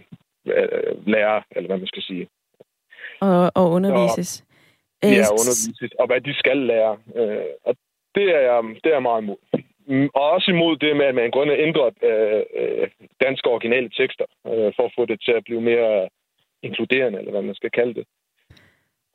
[1.14, 2.28] lære, eller hvad man skal sige.
[3.20, 4.30] Og, og undervises.
[4.30, 4.44] Så,
[5.04, 6.98] ja, øh, undervises, og hvad de skal lære.
[7.16, 7.76] Øh, og
[8.16, 9.42] det er, jeg, det er meget imod.
[9.90, 12.88] Mm, og også imod det med, at man går ind og ændrer øh, øh,
[13.26, 16.10] danske originale tekster, øh, for at få det til at blive mere
[16.64, 18.06] inkluderende, eller hvad man skal kalde det.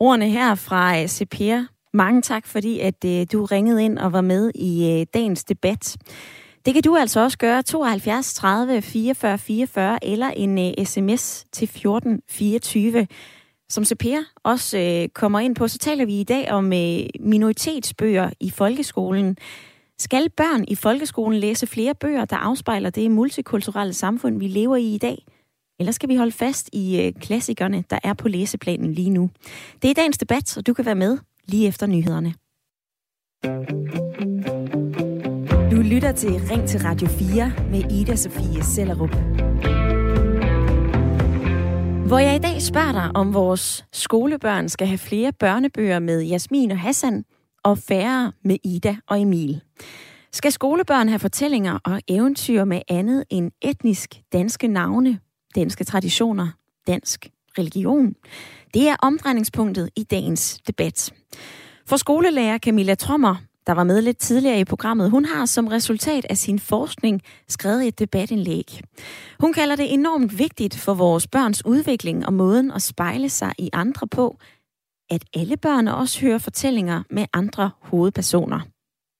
[0.00, 1.62] Ordene her fra øh, CPR.
[1.94, 5.96] Mange tak, fordi at øh, du ringede ind og var med i øh, dagens debat.
[6.64, 11.44] Det kan du altså også gøre 72 30 44 44 eller en øh, uh, sms
[11.53, 13.07] til 14 24.
[13.68, 18.31] Som CPR også uh, kommer ind på, så taler vi i dag om uh, minoritetsbøger
[18.40, 19.37] i folkeskolen.
[19.98, 24.94] Skal børn i folkeskolen læse flere bøger, der afspejler det multikulturelle samfund, vi lever i
[24.94, 25.25] i dag?
[25.79, 29.31] Eller skal vi holde fast i øh, klassikerne, der er på læseplanen lige nu?
[29.83, 32.35] Det er dagens debat, og du kan være med lige efter nyhederne.
[35.72, 39.14] Du lytter til Ring til Radio 4 med Ida Sofie Sellerup.
[42.06, 46.70] Hvor jeg i dag spørger dig, om vores skolebørn skal have flere børnebøger med Jasmin
[46.70, 47.24] og Hassan,
[47.64, 49.61] og færre med Ida og Emil.
[50.32, 55.18] Skal skolebørn have fortællinger og eventyr med andet end etnisk danske navne,
[55.54, 56.48] danske traditioner,
[56.87, 57.26] dansk
[57.58, 58.14] religion?
[58.74, 61.12] Det er omdrejningspunktet i dagens debat.
[61.87, 66.27] For skolelærer Camilla Trommer, der var med lidt tidligere i programmet, hun har som resultat
[66.31, 68.81] af sin forskning skrevet et debatindlæg.
[69.40, 73.70] Hun kalder det enormt vigtigt for vores børns udvikling og måden at spejle sig i
[73.72, 74.37] andre på,
[75.11, 78.61] at alle børn også hører fortællinger med andre hovedpersoner.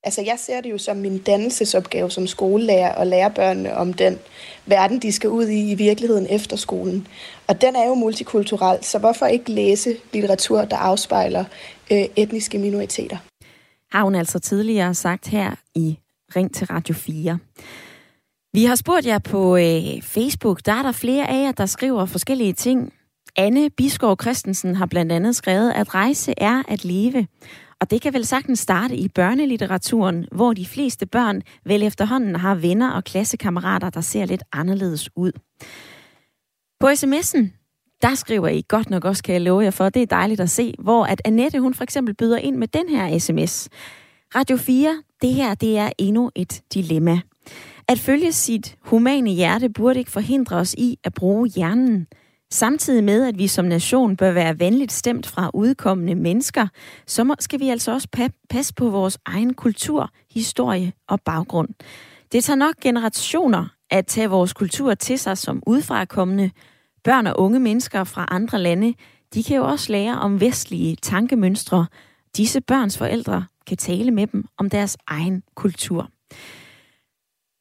[0.05, 4.18] Altså jeg ser det jo som min dannelsesopgave som skolelærer at lære børnene om den
[4.66, 7.07] verden, de skal ud i i virkeligheden efter skolen.
[7.48, 11.44] Og den er jo multikulturel, så hvorfor ikke læse litteratur, der afspejler
[11.90, 13.16] øh, etniske minoriteter?
[13.92, 15.98] Har hun altså tidligere sagt her i
[16.37, 17.38] Ring til Radio 4.
[18.52, 22.07] Vi har spurgt jer på øh, Facebook, der er der flere af jer, der skriver
[22.07, 22.92] forskellige ting.
[23.37, 27.26] Anne Biskov Christensen har blandt andet skrevet, at rejse er at leve.
[27.81, 32.55] Og det kan vel sagtens starte i børnelitteraturen, hvor de fleste børn vel efterhånden har
[32.55, 35.33] venner og klassekammerater, der ser lidt anderledes ud.
[36.81, 37.62] På sms'en,
[38.02, 40.50] der skriver I godt nok også, kan jeg love jer for, det er dejligt at
[40.50, 43.68] se, hvor at Annette, hun for eksempel byder ind med den her sms.
[44.34, 47.20] Radio 4, det her, det er endnu et dilemma.
[47.88, 52.06] At følge sit humane hjerte burde ikke forhindre os i at bruge hjernen–
[52.52, 56.66] Samtidig med, at vi som nation bør være venligt stemt fra udkommende mennesker,
[57.06, 58.08] så skal vi altså også
[58.50, 61.68] passe på vores egen kultur, historie og baggrund.
[62.32, 66.50] Det tager nok generationer at tage vores kultur til sig som udfrakommende.
[67.04, 68.94] Børn og unge mennesker fra andre lande,
[69.34, 71.86] de kan jo også lære om vestlige tankemønstre.
[72.36, 76.10] Disse børns forældre kan tale med dem om deres egen kultur.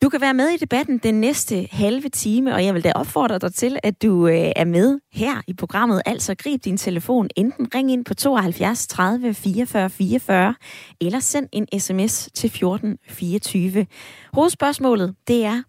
[0.01, 3.39] Du kan være med i debatten den næste halve time, og jeg vil da opfordre
[3.39, 6.01] dig til, at du øh, er med her i programmet.
[6.05, 10.55] Altså grib din telefon, enten ring ind på 72 30 44 44,
[11.01, 13.85] eller send en sms til 14 24.
[14.33, 15.61] Hovedspørgsmålet, det er,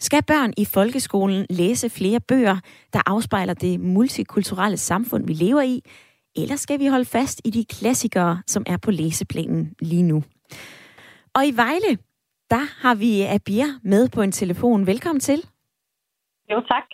[0.00, 2.56] skal børn i folkeskolen læse flere bøger,
[2.92, 5.82] der afspejler det multikulturelle samfund, vi lever i,
[6.36, 10.22] eller skal vi holde fast i de klassikere, som er på læseplanen lige nu?
[11.34, 11.98] Og i Vejle,
[12.50, 14.86] der har vi Abir med på en telefon.
[14.86, 15.44] Velkommen til.
[16.50, 16.84] Jo, tak.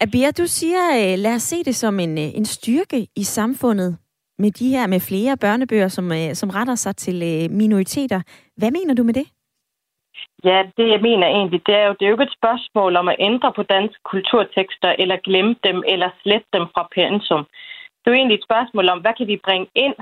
[0.00, 3.96] Abir, du siger, øh, lad os se det som en, øh, en styrke i samfundet
[4.38, 8.22] med de her med flere børnebøger, som, øh, som retter sig til minoriteter.
[8.56, 9.26] Hvad mener du med det?
[10.44, 13.08] Ja, det jeg mener egentlig, det er jo, det er jo ikke et spørgsmål om
[13.08, 17.46] at ændre på danske kulturtekster, eller glemme dem, eller slette dem fra pensum.
[17.98, 19.94] Det er jo egentlig et spørgsmål om, hvad kan vi bringe ind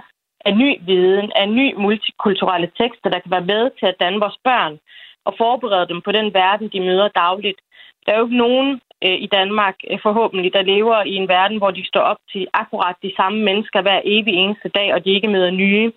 [0.45, 4.39] af ny viden, af ny multikulturelle tekster, der kan være med til at danne vores
[4.45, 4.79] børn
[5.25, 7.61] og forberede dem på den verden, de møder dagligt.
[8.07, 11.59] Der er jo ikke nogen øh, i Danmark øh, forhåbentlig, der lever i en verden,
[11.59, 15.11] hvor de står op til akkurat de samme mennesker hver evig eneste dag, og de
[15.11, 15.93] ikke møder nye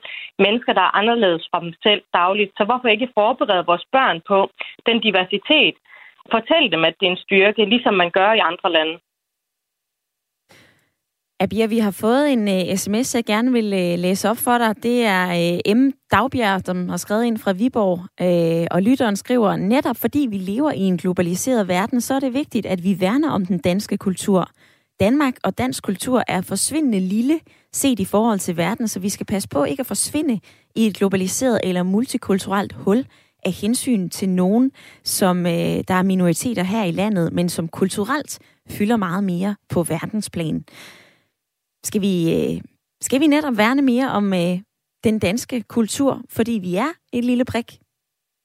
[0.45, 2.52] mennesker, der er anderledes fra dem selv dagligt.
[2.58, 4.38] Så hvorfor ikke forberede vores børn på
[4.88, 5.75] den diversitet?
[6.34, 8.95] Fortæl dem, at det er en styrke, ligesom man gør i andre lande.
[11.41, 14.58] Abia, vi har fået en øh, uh, sms, jeg gerne vil uh, læse op for
[14.58, 14.84] dig.
[14.84, 15.25] Det er
[15.67, 15.91] uh, M.
[16.12, 20.71] Dagbjerg, som har skrevet ind fra Viborg, uh, og lytteren skriver, netop fordi vi lever
[20.71, 24.49] i en globaliseret verden, så er det vigtigt, at vi værner om den danske kultur.
[24.99, 27.39] Danmark og dansk kultur er forsvindende lille
[27.73, 30.39] set i forhold til verden, så vi skal passe på ikke at forsvinde
[30.75, 33.05] i et globaliseret eller multikulturelt hul
[33.45, 34.71] af hensyn til nogen,
[35.03, 39.83] som øh, der er minoriteter her i landet, men som kulturelt fylder meget mere på
[39.83, 40.63] verdensplan.
[41.85, 42.62] Skal vi, øh,
[43.01, 44.59] skal vi netop værne mere om øh,
[45.03, 47.79] den danske kultur, fordi vi er et lille prik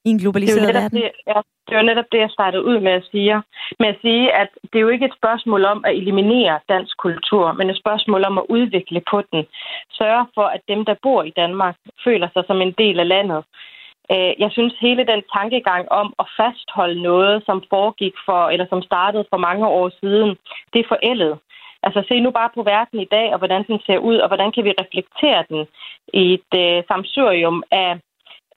[0.05, 0.97] i en globaliseret det verden?
[1.01, 3.41] Det, ja, det var netop det, jeg startede ud med at sige.
[3.79, 7.51] Med at sige, at det er jo ikke et spørgsmål om at eliminere dansk kultur,
[7.51, 9.41] men et spørgsmål om at udvikle på den.
[9.99, 13.43] Sørge for, at dem, der bor i Danmark, føler sig som en del af landet.
[14.11, 18.81] Øh, jeg synes, hele den tankegang om at fastholde noget, som foregik for, eller som
[18.81, 20.29] startede for mange år siden,
[20.73, 21.37] det er forældet.
[21.85, 24.51] Altså se nu bare på verden i dag, og hvordan den ser ud, og hvordan
[24.51, 25.61] kan vi reflektere den
[26.13, 27.99] i et øh, samsurium af,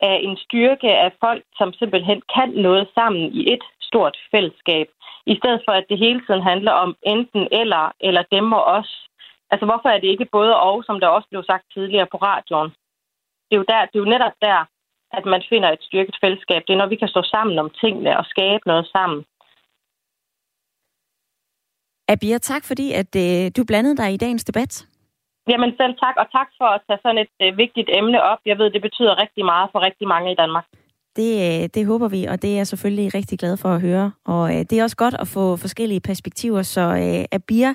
[0.01, 4.87] af en styrke af folk, som simpelthen kan noget sammen i et stort fællesskab,
[5.27, 8.91] i stedet for at det hele tiden handler om enten eller, eller dem og os.
[9.51, 12.71] Altså hvorfor er det ikke både og, som der også blev sagt tidligere på radioen?
[13.47, 14.59] Det er jo, der, det er jo netop der,
[15.13, 16.63] at man finder et styrket fællesskab.
[16.67, 19.25] Det er, når vi kan stå sammen om tingene og skabe noget sammen.
[22.09, 24.87] Abia, tak fordi at øh, du blandede dig i dagens debat.
[25.51, 28.39] Jamen selv tak, og tak for at tage sådan et øh, vigtigt emne op.
[28.47, 30.67] Jeg ved, det betyder rigtig meget for rigtig mange i Danmark.
[31.17, 34.13] Det, øh, det håber vi, og det er jeg selvfølgelig rigtig glad for at høre.
[34.25, 37.73] Og øh, det er også godt at få forskellige perspektiver, så øh, Abir,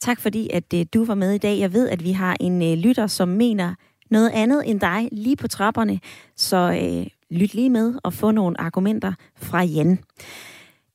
[0.00, 1.58] tak fordi at øh, du var med i dag.
[1.58, 3.74] Jeg ved, at vi har en øh, lytter, som mener
[4.10, 6.00] noget andet end dig lige på trapperne,
[6.36, 7.06] så øh,
[7.40, 9.98] lyt lige med og få nogle argumenter fra Jan.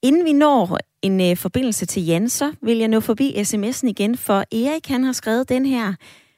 [0.03, 4.17] Inden vi når en øh, forbindelse til Jan, så vil jeg nå forbi sms'en igen,
[4.17, 5.93] for Erik han har skrevet den her.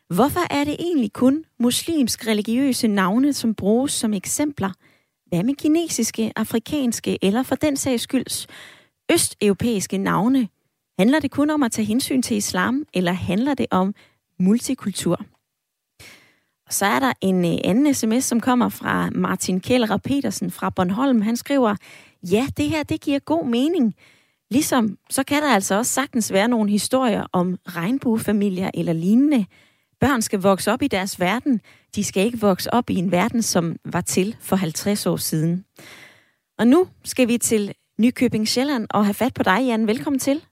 [0.10, 4.72] Hvorfor er det egentlig kun muslimsk religiøse navne, som bruges som eksempler?
[5.26, 8.48] Hvad med kinesiske, afrikanske eller for den sags skylds
[9.12, 10.48] østeuropæiske navne?
[11.00, 13.96] Handler det kun om at tage hensyn til islam, eller handler det om
[14.40, 15.22] multikultur?
[16.68, 20.70] Og så er der en øh, anden sms, som kommer fra Martin Kjellerup Petersen fra
[20.70, 21.22] Bornholm.
[21.22, 21.76] Han skriver,
[22.32, 23.96] ja, det her, det giver god mening.
[24.52, 29.46] Ligesom, så kan der altså også sagtens være nogle historier om regnbuefamilier eller lignende.
[30.00, 31.62] Børn skal vokse op i deres verden.
[31.96, 35.66] De skal ikke vokse op i en verden, som var til for 50 år siden.
[36.60, 39.88] Og nu skal vi til Nykøbing Sjælland og have fat på dig, Jan.
[39.88, 40.46] Velkommen til.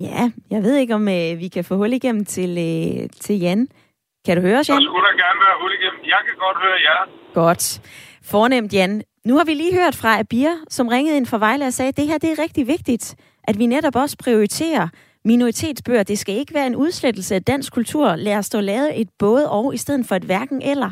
[0.00, 3.68] Ja, jeg ved ikke, om øh, vi kan få hul igennem til, øh, til Jan.
[4.26, 4.80] Kan du høre os, Jan?
[4.80, 6.02] Så skulle der gerne være hul igennem.
[6.04, 7.00] Jeg kan godt høre jer.
[7.34, 7.64] Godt.
[8.22, 9.02] Fornemt, Jan.
[9.28, 11.96] Nu har vi lige hørt fra Abir, som ringede ind fra Vejle og sagde, at
[11.96, 13.04] det her det er rigtig vigtigt,
[13.48, 14.86] at vi netop også prioriterer
[15.30, 16.02] minoritetsbøger.
[16.02, 18.06] Det skal ikke være en udslettelse af dansk kultur.
[18.26, 20.90] Lad os stå lavet et både og, i stedet for et hverken eller.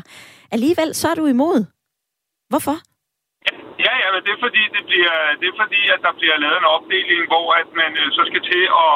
[0.55, 1.59] Alligevel så er du imod.
[2.51, 2.75] Hvorfor?
[3.85, 6.57] Ja, ja, men det er fordi, det bliver, det er fordi at der bliver lavet
[6.63, 8.95] en opdeling, hvor at man øh, så skal til at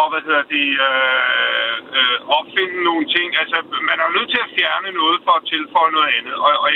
[0.00, 3.28] og hvad hedder det, øh, øh, opfinde nogle ting.
[3.42, 3.56] Altså,
[3.90, 6.34] man er nødt til at fjerne noget for at tilføje noget andet.
[6.46, 6.70] Og, og,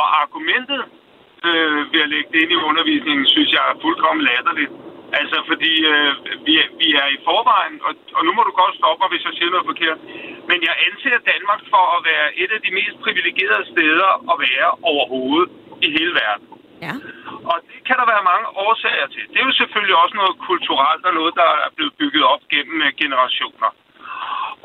[0.00, 0.82] og argumentet
[1.48, 4.72] øh, ved at lægge det ind i undervisningen, synes jeg er fuldkommen latterligt.
[5.20, 6.10] Altså, fordi øh,
[6.46, 9.34] vi, vi er i forvejen, og, og nu må du godt stoppe mig, hvis jeg
[9.36, 9.98] siger noget forkert,
[10.50, 14.68] men jeg anser Danmark for at være et af de mest privilegerede steder at være
[14.92, 15.50] overhovedet
[15.86, 16.46] i hele verden.
[16.86, 16.94] Ja.
[17.50, 19.24] Og det kan der være mange årsager til.
[19.30, 22.78] Det er jo selvfølgelig også noget kulturelt og noget, der er blevet bygget op gennem
[22.86, 23.70] øh, generationer.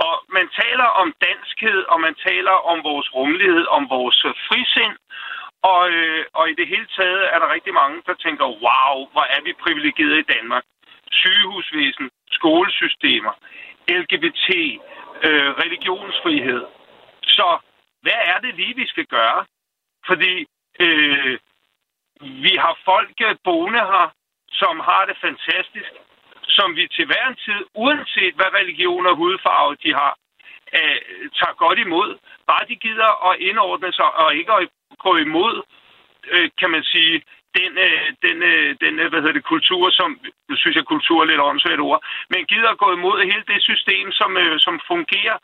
[0.07, 4.95] Og man taler om danskhed, og man taler om vores rummelighed, om vores frisind.
[5.63, 9.25] Og, øh, og i det hele taget er der rigtig mange, der tænker, wow, hvor
[9.35, 10.63] er vi privilegerede i Danmark.
[11.11, 13.33] Sygehusvæsen, skolesystemer,
[13.87, 14.49] LGBT,
[15.23, 16.65] øh, religionsfrihed.
[17.23, 17.57] Så
[18.01, 19.45] hvad er det lige, vi skal gøre?
[20.07, 20.45] Fordi
[20.79, 21.39] øh,
[22.19, 24.07] vi har folk øh, boende her,
[24.51, 25.91] som har det fantastisk,
[26.47, 30.13] som vi til hver en tid, uanset hvad religion og hudfarve de har,
[30.77, 32.17] øh, tager godt imod.
[32.47, 35.55] Bare de gider at indordne sig og ikke at gå imod,
[36.33, 37.15] øh, kan man sige,
[37.57, 40.09] den, øh, den, øh, den øh, hvad hedder det, kultur, som,
[40.49, 43.61] nu synes jeg, kultur er lidt åndssvagt ord, men gider at gå imod hele det
[43.69, 45.37] system, som, øh, som fungerer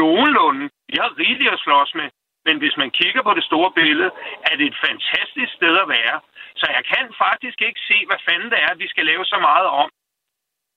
[0.00, 0.64] nogenlunde.
[0.90, 2.08] Vi har rigeligt at slås med.
[2.46, 4.10] Men hvis man kigger på det store billede,
[4.50, 6.16] er det et fantastisk sted at være.
[6.60, 9.68] Så jeg kan faktisk ikke se, hvad fanden det er, vi skal lave så meget
[9.82, 9.90] om.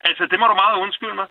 [0.10, 1.28] Altså, det må du meget undskylde mig.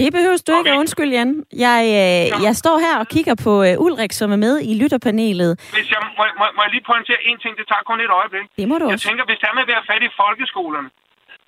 [0.00, 1.30] Det behøver du ikke at undskylde, Jan.
[1.66, 5.50] Jeg, øh, jeg står her og kigger på øh, Ulrik, som er med i lytterpanelet.
[5.76, 8.46] Hvis jeg, må, må, må jeg lige pointere en ting, det tager kun et øjeblik.
[8.60, 9.08] Det må du Jeg også.
[9.08, 10.88] tænker, hvis der er med at være fat i folkeskolerne,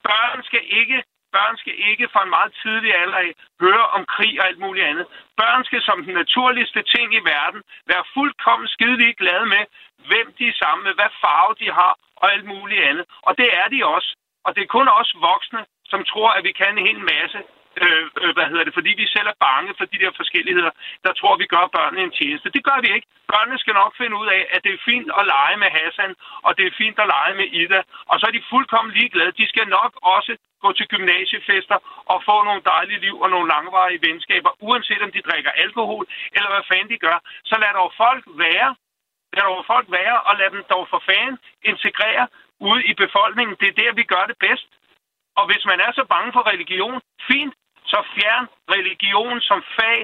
[0.09, 0.99] børn skal ikke
[1.37, 3.31] børn skal ikke fra en meget tidlig alder af
[3.65, 5.07] høre om krig og alt muligt andet.
[5.43, 9.63] Børn skal som den naturligste ting i verden være fuldkommen skidelig glade med,
[10.09, 13.05] hvem de er sammen med, hvad farve de har og alt muligt andet.
[13.29, 14.11] Og det er de også.
[14.47, 17.39] Og det er kun os voksne, som tror, at vi kan en hel masse
[17.83, 20.73] Øh, øh, hvad hedder det, fordi vi selv er bange for de der forskelligheder,
[21.05, 22.55] der tror, vi gør børnene en tjeneste.
[22.57, 23.09] Det gør vi ikke.
[23.33, 26.13] Børnene skal nok finde ud af, at det er fint at lege med Hassan,
[26.47, 29.39] og det er fint at lege med Ida, og så er de fuldkommen ligeglade.
[29.41, 30.33] De skal nok også
[30.65, 31.79] gå til gymnasiefester
[32.13, 36.05] og få nogle dejlige liv og nogle langvarige venskaber, uanset om de drikker alkohol,
[36.37, 37.19] eller hvad fanden de gør.
[37.51, 38.71] Så lad dog folk være.
[39.37, 42.27] Lad dog folk være, og lad dem dog for fanden integrere
[42.71, 43.57] ude i befolkningen.
[43.61, 44.69] Det er der, vi gør det bedst.
[45.39, 47.01] Og hvis man er så bange for religion,
[47.31, 47.55] fint,
[47.93, 49.99] så fjern religion som fag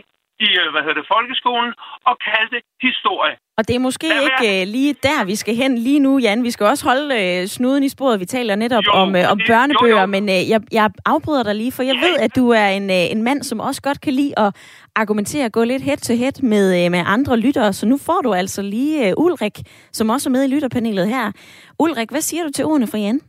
[0.46, 1.72] i øh, hvad hedder det, folkeskolen
[2.08, 3.34] og kald det historie.
[3.58, 4.60] Og det er måske Lad ikke være.
[4.62, 6.44] øh, lige der, vi skal hen lige nu, Jan.
[6.44, 8.20] Vi skal også holde øh, snuden i sporet.
[8.20, 10.06] Vi taler netop Jo, om, øh, om det- børnebøger, jo, jo.
[10.06, 12.06] men øh, jeg, jeg afbryder dig lige, for jeg Ja.
[12.08, 14.56] ved, at du er en, øh, en mand, som også godt kan lide at
[14.96, 17.72] argumentere, gå lidt head-to-head med, øh, med andre lyttere.
[17.72, 19.58] Så nu får du altså lige øh, Ulrik,
[19.92, 21.32] som også er med i lytterpanelet her.
[21.78, 23.20] Ulrik, hvad siger du til ordene fra Jan?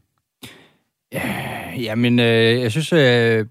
[1.78, 2.94] Jamen, øh, jeg synes...
[2.94, 3.46] Øh,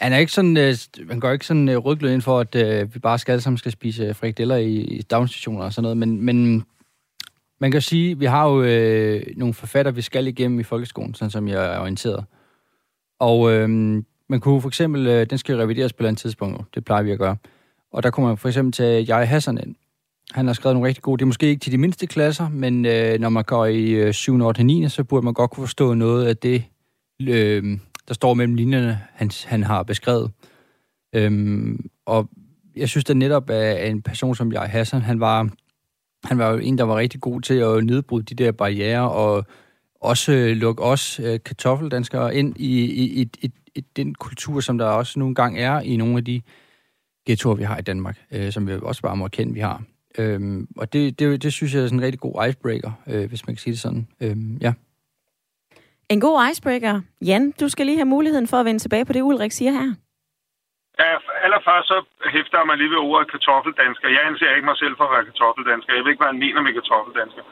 [0.00, 0.74] han er ikke sådan, øh,
[1.10, 3.58] han går ikke sådan øh, rødglød ind for, at øh, vi bare skal alle sammen
[3.58, 6.64] skal spise øh, frikadeller i, i daginstitutioner og sådan noget, men, men
[7.60, 11.14] man kan sige, at vi har jo øh, nogle forfatter, vi skal igennem i folkeskolen,
[11.14, 12.24] sådan som jeg er orienteret.
[13.18, 13.68] Og øh,
[14.28, 17.02] man kunne for eksempel, øh, den skal revideres på et eller andet tidspunkt, det plejer
[17.02, 17.36] vi at gøre.
[17.92, 19.74] Og der kunne man for eksempel tage Jai Hassan ind.
[20.32, 22.86] Han har skrevet nogle rigtig gode, det er måske ikke til de mindste klasser, men
[22.86, 24.40] øh, når man går i øh, 7.
[24.40, 24.64] 8.
[24.64, 24.88] 9.
[24.88, 26.64] så burde man godt kunne forstå noget af det,
[27.22, 27.78] øh,
[28.08, 30.30] der står mellem linjerne, han, han har beskrevet.
[31.14, 32.28] Øhm, og
[32.76, 35.48] jeg synes da netop, at en person som jeg, Hassan, han var,
[36.24, 39.46] han var jo en, der var rigtig god til at nedbryde de der barriere, og
[40.00, 44.84] også lukke os øh, kartoffeldanskere ind i, i, i, i, i den kultur, som der
[44.84, 46.40] også nogle gange er i nogle af de
[47.26, 49.82] ghettoer, vi har i Danmark, øh, som vi også bare må erkende, vi har.
[50.18, 53.46] Øhm, og det, det, det synes jeg er sådan en rigtig god icebreaker, øh, hvis
[53.46, 54.08] man kan sige det sådan.
[54.20, 54.72] Øhm, ja.
[56.14, 56.94] En god icebreaker.
[57.28, 59.88] Jan, du skal lige have muligheden for at vende tilbage på det, Ulrik siger her.
[61.02, 61.12] Ja,
[61.46, 61.98] allerførst så
[62.34, 64.08] hæfter man lige ved ordet kartoffeldansker.
[64.16, 65.94] Jeg anser ikke mig selv for at være kartoffeldansker.
[65.94, 67.42] Jeg ved ikke, hvad han mener med kartoffeldansker.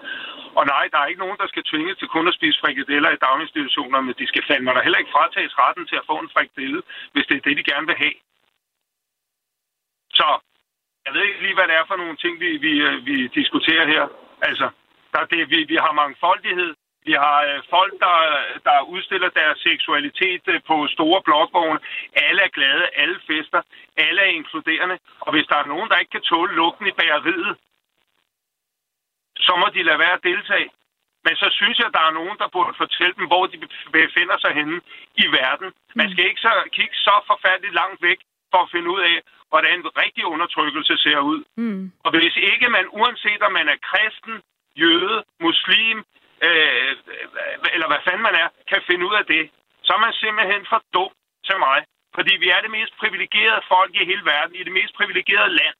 [0.58, 3.22] Og nej, der er ikke nogen, der skal tvinges til kun at spise frikadeller i
[3.26, 6.82] daginstitutioner, men de skal fandme der heller ikke fratages retten til at få en frikadelle,
[7.12, 8.16] hvis det er det, de gerne vil have.
[10.18, 10.28] Så
[11.04, 13.86] jeg ved ikke lige, hvad det er for nogle ting, vi, vi, øh, vi diskuterer
[13.94, 14.04] her.
[14.48, 14.66] Altså,
[15.12, 16.70] der er det, vi, vi har mangfoldighed,
[17.08, 18.16] vi har øh, folk, der,
[18.68, 21.80] der udstiller deres seksualitet øh, på store blokvogne.
[22.26, 23.60] Alle er glade, alle fester,
[23.96, 24.98] alle er inkluderende.
[25.20, 27.56] Og hvis der er nogen, der ikke kan tåle lugten i bageriet,
[29.46, 30.68] så må de lade være at deltage.
[31.26, 33.58] Men så synes jeg, at der er nogen, der burde fortælle dem, hvor de
[33.92, 34.80] befinder sig henne
[35.24, 35.68] i verden.
[36.00, 38.18] Man skal ikke så kigge så forfærdeligt langt væk
[38.52, 39.16] for at finde ud af,
[39.48, 41.40] hvordan en rigtig undertrykkelse ser ud.
[41.56, 41.92] Mm.
[42.04, 44.34] Og hvis ikke man, uanset om man er kristen,
[44.82, 46.04] jøde, muslim,
[46.42, 49.50] Øh, øh, eller hvad fanden man er, kan finde ud af det,
[49.86, 51.12] så er man simpelthen for dum
[51.48, 51.78] til mig.
[52.16, 55.76] Fordi vi er det mest privilegerede folk i hele verden, i det mest privilegerede land.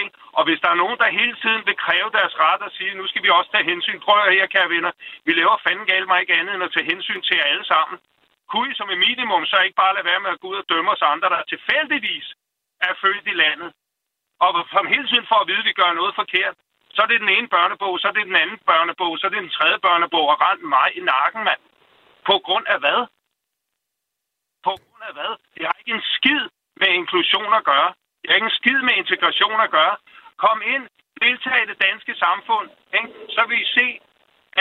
[0.00, 0.10] Ikke?
[0.38, 3.06] Og hvis der er nogen, der hele tiden vil kræve deres ret og sige, nu
[3.06, 4.00] skal vi også tage hensyn.
[4.00, 4.92] Prøv at her, kære venner.
[5.26, 7.96] Vi laver fanden galt mig ikke andet end at tage hensyn til jer alle sammen.
[8.50, 10.68] Kunne I som et minimum så ikke bare lade være med at gå ud og
[10.68, 12.26] dømme os andre, der tilfældigvis
[12.80, 13.70] er født i landet?
[14.44, 16.56] Og som hele tiden for at vide, at vi gør noget forkert.
[16.94, 19.42] Så er det den ene børnebog, så er det den anden børnebog, så er det
[19.42, 21.62] den tredje børnebog, og rent mig i nakken, mand.
[22.28, 23.00] På grund af hvad?
[24.66, 25.32] På grund af hvad?
[25.54, 26.42] Det har ikke en skid
[26.80, 27.90] med inklusion at gøre.
[28.20, 29.96] Det har ikke en skid med integration at gøre.
[30.44, 30.84] Kom ind,
[31.22, 32.68] deltag i det danske samfund,
[32.98, 33.10] ikke?
[33.34, 33.86] så vil I se,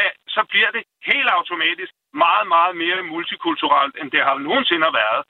[0.04, 5.22] at så bliver det helt automatisk meget, meget mere multikulturelt, end det har nogensinde været.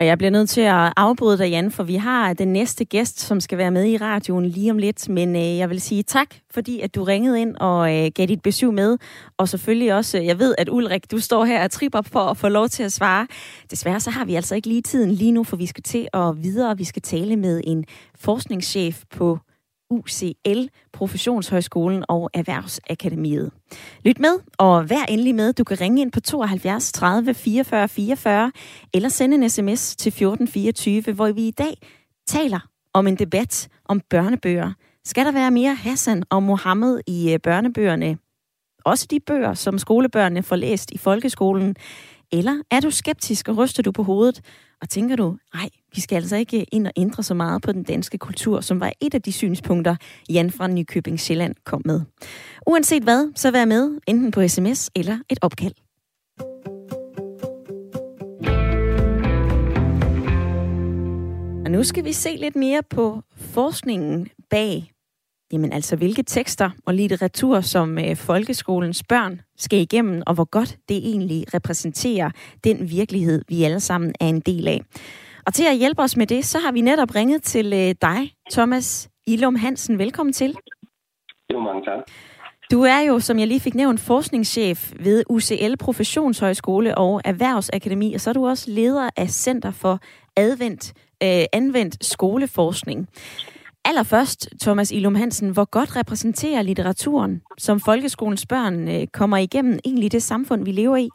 [0.00, 3.20] Og jeg bliver nødt til at afbryde dig, Jan, for vi har den næste gæst,
[3.20, 5.08] som skal være med i radioen lige om lidt.
[5.08, 8.42] Men øh, jeg vil sige tak, fordi at du ringede ind og øh, gav dit
[8.42, 8.98] besøg med.
[9.36, 12.36] Og selvfølgelig også, øh, jeg ved, at Ulrik, du står her og tripper for at
[12.36, 13.26] få lov til at svare.
[13.70, 16.42] Desværre så har vi altså ikke lige tiden lige nu, for vi skal til at
[16.42, 16.76] videre.
[16.76, 17.84] Vi skal tale med en
[18.18, 19.38] forskningschef på
[19.94, 23.50] UCL, Professionshøjskolen og Erhvervsakademiet.
[24.04, 25.52] Lyt med, og vær endelig med.
[25.52, 28.52] Du kan ringe ind på 72 30 44 44,
[28.94, 31.74] eller sende en sms til 1424, hvor vi i dag
[32.26, 32.60] taler
[32.94, 34.72] om en debat om børnebøger.
[35.04, 38.18] Skal der være mere Hassan og Mohammed i øh, børnebøgerne?
[38.84, 41.76] Også de bøger, som skolebørnene får læst i folkeskolen.
[42.32, 44.40] Eller er du skeptisk og ryster du på hovedet?
[44.84, 47.82] Og tænker du, nej, vi skal altså ikke ind og ændre så meget på den
[47.82, 49.96] danske kultur, som var et af de synspunkter,
[50.28, 52.00] Jan fra Nykøbing Sjælland kom med.
[52.66, 55.74] Uanset hvad, så vær med, enten på sms eller et opkald.
[61.64, 64.93] Og nu skal vi se lidt mere på forskningen bag
[65.54, 70.78] Jamen altså, hvilke tekster og litteratur, som øh, folkeskolens børn skal igennem, og hvor godt
[70.88, 72.30] det egentlig repræsenterer
[72.64, 74.80] den virkelighed, vi alle sammen er en del af.
[75.46, 78.32] Og til at hjælpe os med det, så har vi netop ringet til øh, dig,
[78.52, 79.98] Thomas Ilum Hansen.
[79.98, 80.56] Velkommen til.
[81.52, 81.98] Jo, mange tak.
[82.70, 88.20] Du er jo, som jeg lige fik nævnt, forskningschef ved UCL Professionshøjskole og Erhvervsakademi, og
[88.20, 89.98] så er du også leder af Center for
[90.36, 90.92] Advendt,
[91.22, 93.08] øh, Anvendt Skoleforskning.
[93.88, 100.12] Allerførst, Thomas Ilum Hansen, hvor godt repræsenterer litteraturen, som folkeskolens børn øh, kommer igennem, egentlig
[100.12, 101.08] det samfund, vi lever i?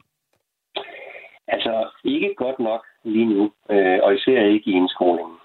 [1.47, 5.37] Altså, ikke godt nok lige nu, øh, og især ikke i indskolingen.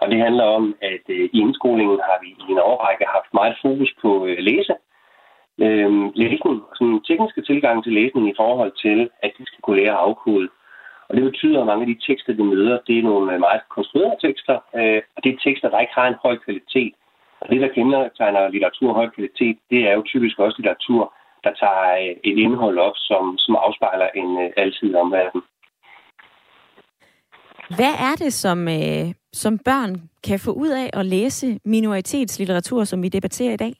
[0.00, 3.56] Og det handler om, at øh, i indskolingen har vi i en årrække haft meget
[3.62, 4.74] fokus på læse.
[5.64, 5.90] Øh,
[6.22, 9.96] læsning, sådan en tekniske tilgang til læsning i forhold til, at de skal kunne lære
[9.96, 10.48] at afkode
[11.08, 13.62] og det betyder, at mange af de tekster, vi møder, det er nogle øh, meget
[13.76, 16.94] konstruerede tekster, øh, og det er tekster, der ikke har en høj kvalitet.
[17.40, 21.02] Og det, der kendetegner litteratur høj kvalitet, det er jo typisk også litteratur,
[21.44, 25.42] der tager øh, et indhold op, som, som afspejler en øh, altid omverden.
[27.76, 29.92] Hvad er det, som, øh, som børn
[30.26, 33.72] kan få ud af at læse minoritetslitteratur, som vi debatterer i dag?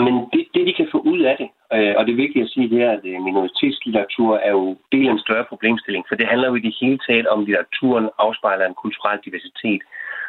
[0.00, 2.50] Jamen, det, det de kan få ud af det, øh, og det er vigtigt at
[2.54, 6.48] sige her, at øh, minoritetslitteratur er jo del af en større problemstilling, for det handler
[6.48, 9.82] jo i det hele taget om, litteraturen afspejler en kulturel diversitet.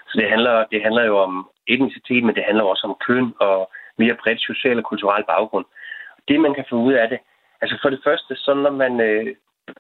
[0.10, 1.34] Så det handler, det handler jo om
[1.68, 5.66] etnicitet, men det handler også om køn og mere bredt social og kulturel baggrund.
[6.28, 7.20] Det, man kan få ud af det,
[7.62, 9.28] altså for det første, så når man, øh,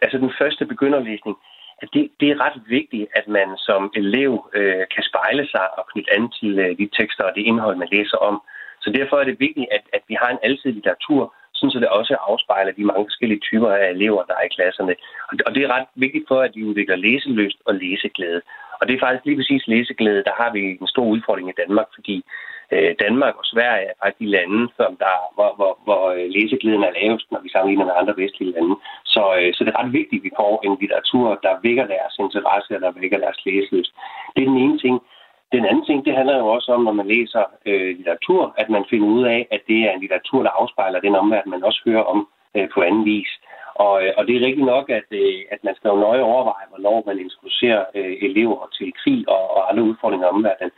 [0.01, 1.35] altså den første begynderlæsning,
[1.81, 5.83] at det, det er ret vigtigt, at man som elev øh, kan spejle sig og
[5.91, 8.41] knytte an til øh, de tekster og det indhold, man læser om.
[8.84, 11.88] Så derfor er det vigtigt, at, at vi har en alsidig litteratur, sådan så det
[11.88, 14.95] også afspejler de mange forskellige typer af elever, der er i klasserne.
[15.29, 18.41] Og, og det er ret vigtigt for, at de udvikler læseløst og læseglæde.
[18.79, 21.88] Og det er faktisk lige præcis læseglæde, der har vi en stor udfordring i Danmark,
[21.97, 22.17] fordi
[22.73, 26.84] øh, Danmark og Sverige er faktisk de lande, som der, hvor, hvor, hvor øh, læseglæden
[26.84, 28.75] er lavest, når vi sammenligner med andre vestlige lande.
[29.13, 32.15] Så, øh, så det er ret vigtigt, at vi får en litteratur, der vækker deres
[32.25, 33.91] interesse, og der vækker deres læseløst.
[34.34, 34.95] Det er den ene ting.
[35.55, 38.85] Den anden ting, det handler jo også om, når man læser øh, litteratur, at man
[38.89, 42.03] finder ud af, at det er en litteratur, der afspejler den omverden, man også hører
[42.03, 43.31] om øh, på anden vis.
[43.75, 46.69] Og, øh, og det er rigtigt nok, at, øh, at man skal jo nøje overveje,
[46.69, 50.71] hvornår man introducerer øh, elever til krig og, og andre udfordringer om omverdenen.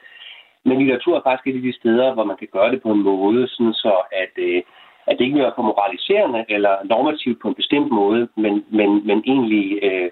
[0.66, 3.04] Men litteratur er faktisk et af de steder, hvor man kan gøre det på en
[3.04, 4.62] måde, sådan så at, øh,
[5.08, 9.24] at det ikke bliver for moraliserende eller normativt på en bestemt måde, men, men, men
[9.26, 10.10] egentlig øh,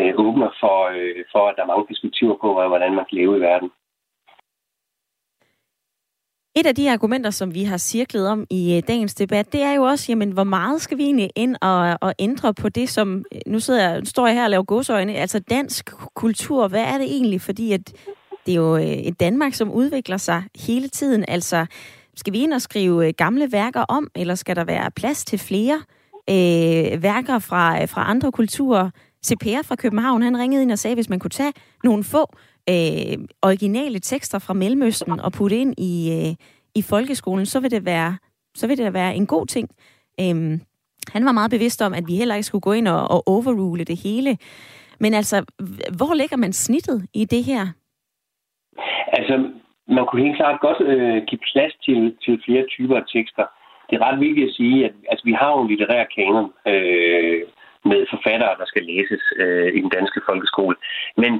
[0.00, 3.36] øh, åbner for, øh, for, at der er mange perspektiver på, hvordan man kan leve
[3.36, 3.70] i verden.
[6.56, 9.72] Et af de argumenter, som vi har cirklet om i øh, dagens debat, det er
[9.72, 13.24] jo også, jamen, hvor meget skal vi egentlig ind og, og ændre på det, som,
[13.34, 16.98] øh, nu sidder jeg, står jeg her og laver godsøjne, altså dansk kultur, hvad er
[16.98, 17.40] det egentlig?
[17.40, 17.92] Fordi at
[18.46, 21.66] det er jo øh, et Danmark, som udvikler sig hele tiden, altså
[22.16, 25.82] skal vi ind og skrive gamle værker om, eller skal der være plads til flere
[26.30, 28.90] øh, værker fra, fra andre kulturer?
[29.26, 31.52] CPR fra København, han ringede ind og sagde, hvis man kunne tage
[31.84, 32.36] nogle få
[32.68, 36.34] øh, originale tekster fra Mellemøsten og putte ind i, øh,
[36.74, 38.16] i folkeskolen, så vil det være
[38.54, 39.68] så vil det være en god ting.
[40.20, 40.60] Øhm,
[41.14, 43.84] han var meget bevidst om, at vi heller ikke skulle gå ind og, og overrule
[43.84, 44.38] det hele.
[45.00, 45.36] Men altså,
[45.98, 47.62] hvor lægger man snittet i det her?
[49.18, 49.34] Altså,
[49.88, 53.46] man kunne helt klart godt øh, give plads til, til flere typer af tekster.
[53.90, 57.40] Det er ret vigtigt at sige, at altså, vi har jo en litterær kanon øh,
[57.90, 60.76] med forfattere, der skal læses øh, i den danske folkeskole.
[61.16, 61.32] Men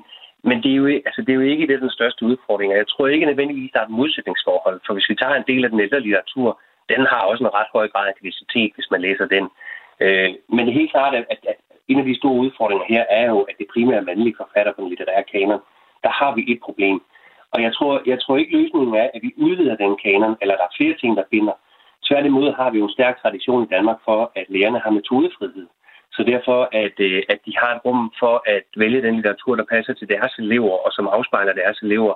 [0.49, 2.72] men det er, jo, altså, det er jo ikke det, den største udfordring.
[2.72, 4.80] Jeg tror ikke nødvendigvis, der er et modsætningsforhold.
[4.86, 7.70] For hvis vi tager en del af den ældre litteratur, den har også en ret
[7.72, 9.45] høj grad af kvalitet, hvis man læser den.
[10.05, 11.57] Øh, men det er helt klart, at, at, at
[11.88, 14.88] en af de store udfordringer her er jo, at det primære mandlige forfatter på den
[14.88, 15.61] litterære kanon,
[16.05, 16.97] der har vi et problem.
[17.53, 20.66] Og jeg tror, jeg tror ikke, løsningen er, at vi udvider den kanon, eller der
[20.66, 21.53] er flere ting, der binder.
[22.09, 25.66] Tværtimod har vi jo en stærk tradition i Danmark for, at lærerne har metodefrihed.
[26.20, 29.64] Så derfor, at, øh, at de har et rum for at vælge den litteratur, der
[29.74, 32.14] passer til deres elever, og som afspejler deres elever.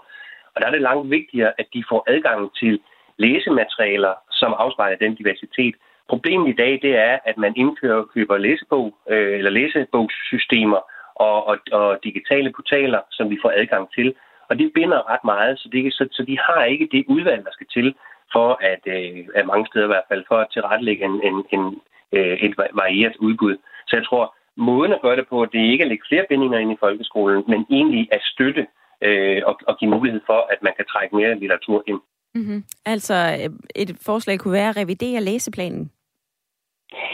[0.55, 2.81] Og der er det langt vigtigere, at de får adgang til
[3.17, 5.75] læsematerialer, som afspejler den diversitet.
[6.09, 10.81] Problemet i dag, det er, at man indfører køber læsebog, øh, eller læsebogssystemer
[11.15, 14.15] og, og, og digitale portaler, som vi får adgang til.
[14.49, 17.53] Og det binder ret meget, så, det, så, så de har ikke det udvalg, der
[17.53, 17.95] skal til
[18.33, 21.65] for at, øh, at mange steder i hvert fald, for at tilrettelægge en, en, en,
[22.13, 23.57] øh, et varieret udbud.
[23.89, 26.59] Så jeg tror, måden at gøre det på, det er ikke at lægge flere bindinger
[26.59, 28.67] ind i folkeskolen, men egentlig at støtte
[29.03, 32.01] øh, og, og give mulighed for, at man kan trække mere litteratur ind.
[32.35, 32.65] Mm-hmm.
[32.87, 33.15] Altså
[33.75, 35.91] et forslag kunne være at revidere læseplanen?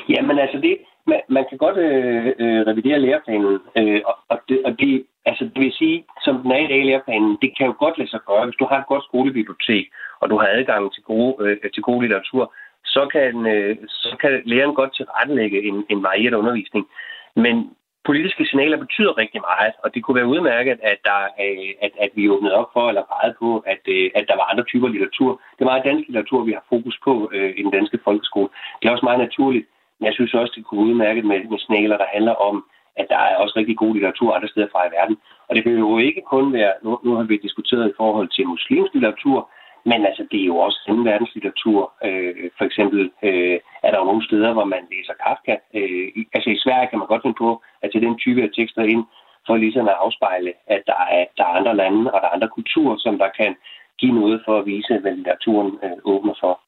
[0.08, 4.58] Jamen altså det, man, man kan godt øh, øh, revidere læreplanen, øh, og, og, det,
[4.66, 7.74] og det, altså, det vil sige, som den er i dag læreplanen, det kan jo
[7.78, 9.84] godt lade sig gøre, hvis du har et godt skolebibliotek,
[10.20, 12.54] og du har adgang til gode, øh, til gode litteratur,
[12.84, 16.86] så kan, øh, så kan læreren godt tilrettelægge en, en varieret undervisning.
[17.36, 17.70] Men
[18.04, 22.10] politiske signaler betyder rigtig meget, og det kunne være udmærket, at, der, øh, at, at
[22.14, 25.30] vi åbnede op for, eller pegede på, at, øh, at der var andre typer litteratur.
[25.54, 28.48] Det er meget dansk litteratur, vi har fokus på øh, i den danske folkeskole.
[28.78, 29.66] Det er også meget naturligt,
[29.98, 32.64] men jeg synes også, det kunne være udmærket med, med signaler, der handler om,
[32.96, 35.16] at der er også rigtig god litteratur andre steder fra i verden.
[35.48, 38.46] Og det behøver jo ikke kun være, nu, nu har vi diskuteret i forhold til
[38.46, 39.50] muslimsk litteratur,
[39.84, 41.92] men altså, det er jo også anden verdenslitteratur.
[42.04, 45.54] Øh, for eksempel øh, er der jo nogle steder, hvor man læser Kafka.
[45.78, 48.82] Øh, altså i Sverige kan man godt finde på at tage den type af tekster
[48.82, 49.04] ind,
[49.46, 52.50] for ligesom at afspejle, at der er, der er andre lande og der er andre
[52.56, 53.52] kulturer, som der kan
[54.00, 56.60] give noget for at vise, hvad litteraturen øh, åbner for.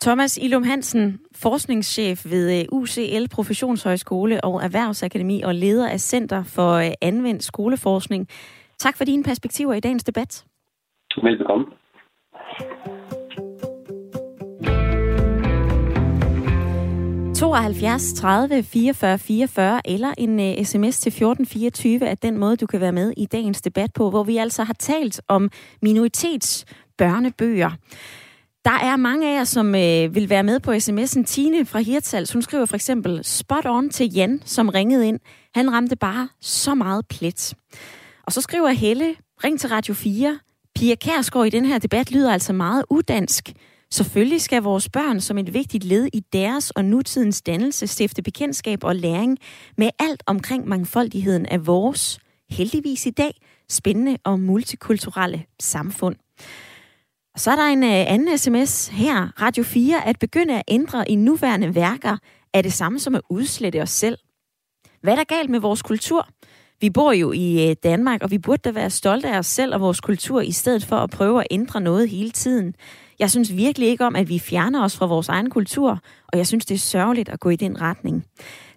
[0.00, 6.72] Thomas Ilum Hansen, forskningschef ved øh, UCL Professionshøjskole og Erhvervsakademi og leder af Center for
[6.72, 8.28] øh, Anvendt Skoleforskning.
[8.78, 10.45] Tak for dine perspektiver i dagens debat.
[11.22, 11.66] Velbekomme.
[17.36, 22.66] 72 30 44 44 eller en øh, uh, sms til 1424 er den måde, du
[22.66, 25.50] kan være med i dagens debat på, hvor vi altså har talt om
[25.82, 27.70] minoritetsbørnebøger.
[28.64, 31.24] Der er mange af jer, som uh, vil være med på sms'en.
[31.24, 35.20] Tine fra Hirtshals, hun skriver for eksempel spot on til Jan, som ringede ind.
[35.54, 37.54] Han ramte bare så meget plet.
[38.26, 39.14] Og så skriver Helle,
[39.44, 40.38] ring til Radio 4.
[40.76, 43.52] Pia Kærsgaard i den her debat lyder altså meget udansk.
[43.90, 48.84] Selvfølgelig skal vores børn som et vigtigt led i deres og nutidens dannelse stifte bekendtskab
[48.84, 49.38] og læring
[49.76, 52.18] med alt omkring mangfoldigheden af vores,
[52.50, 56.16] heldigvis i dag, spændende og multikulturelle samfund.
[57.34, 59.42] Og så er der en øh, anden sms her.
[59.42, 60.06] Radio 4.
[60.06, 62.16] At begynde at ændre i nuværende værker
[62.52, 64.18] er det samme som at udslette os selv.
[65.02, 66.28] Hvad er der galt med vores kultur?
[66.80, 69.74] Vi bor jo i øh, Danmark, og vi burde da være stolte af os selv
[69.74, 72.74] og vores kultur, i stedet for at prøve at ændre noget hele tiden.
[73.18, 76.46] Jeg synes virkelig ikke om, at vi fjerner os fra vores egen kultur, og jeg
[76.46, 78.24] synes, det er sørgeligt at gå i den retning.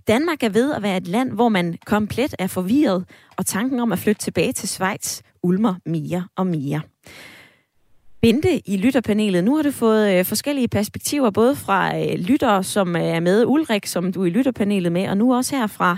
[0.08, 3.06] Danmark er ved at være et land, hvor man komplet er forvirret,
[3.38, 6.82] og tanken om at flytte tilbage til Schweiz ulmer mere og mere.
[8.22, 9.44] Bente i lytterpanelet.
[9.44, 13.46] Nu har du fået øh, forskellige perspektiver, både fra øh, lyttere, som øh, er med,
[13.46, 15.98] Ulrik, som du er i lytterpanelet med, og nu også her fra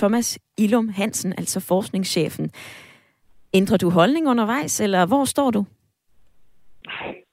[0.00, 2.50] Thomas Ilum Hansen, altså forskningschefen.
[3.54, 5.64] Ændrer du holdning undervejs, eller hvor står du?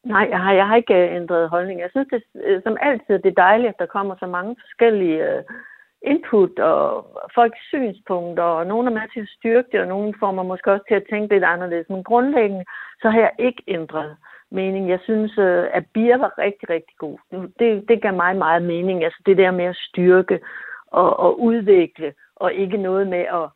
[0.03, 1.79] Nej, jeg har, jeg har ikke øh, ændret holdning.
[1.79, 5.19] Jeg synes, det øh, som altid det er dejligt, at der kommer så mange forskellige
[5.29, 5.43] øh,
[6.01, 6.83] input og
[7.35, 10.71] folks synspunkter, og nogle er med til at styrke det, og nogle får mig måske
[10.71, 11.89] også til at tænke lidt anderledes.
[11.89, 12.65] Men grundlæggende,
[13.01, 14.17] så har jeg ikke ændret
[14.51, 14.89] mening.
[14.89, 15.37] Jeg synes,
[15.77, 17.17] at Bier var rigtig, rigtig god.
[17.59, 19.03] Det, det gav mig meget mening.
[19.03, 20.39] Altså det der med at styrke
[20.87, 23.49] og, og udvikle, og ikke noget med at,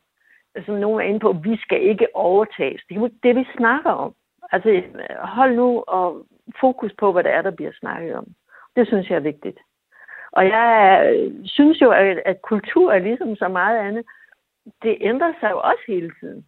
[0.64, 2.82] som nogen er inde på, vi skal ikke overtages.
[2.88, 4.14] Det er det, vi snakker om.
[4.52, 4.82] Altså
[5.22, 6.26] hold nu og
[6.60, 8.26] fokus på, hvad det er, der bliver snakket om.
[8.76, 9.58] Det synes jeg er vigtigt.
[10.32, 11.14] Og jeg
[11.44, 14.04] synes jo, at, at kultur er ligesom så meget andet.
[14.82, 16.46] Det ændrer sig jo også hele tiden.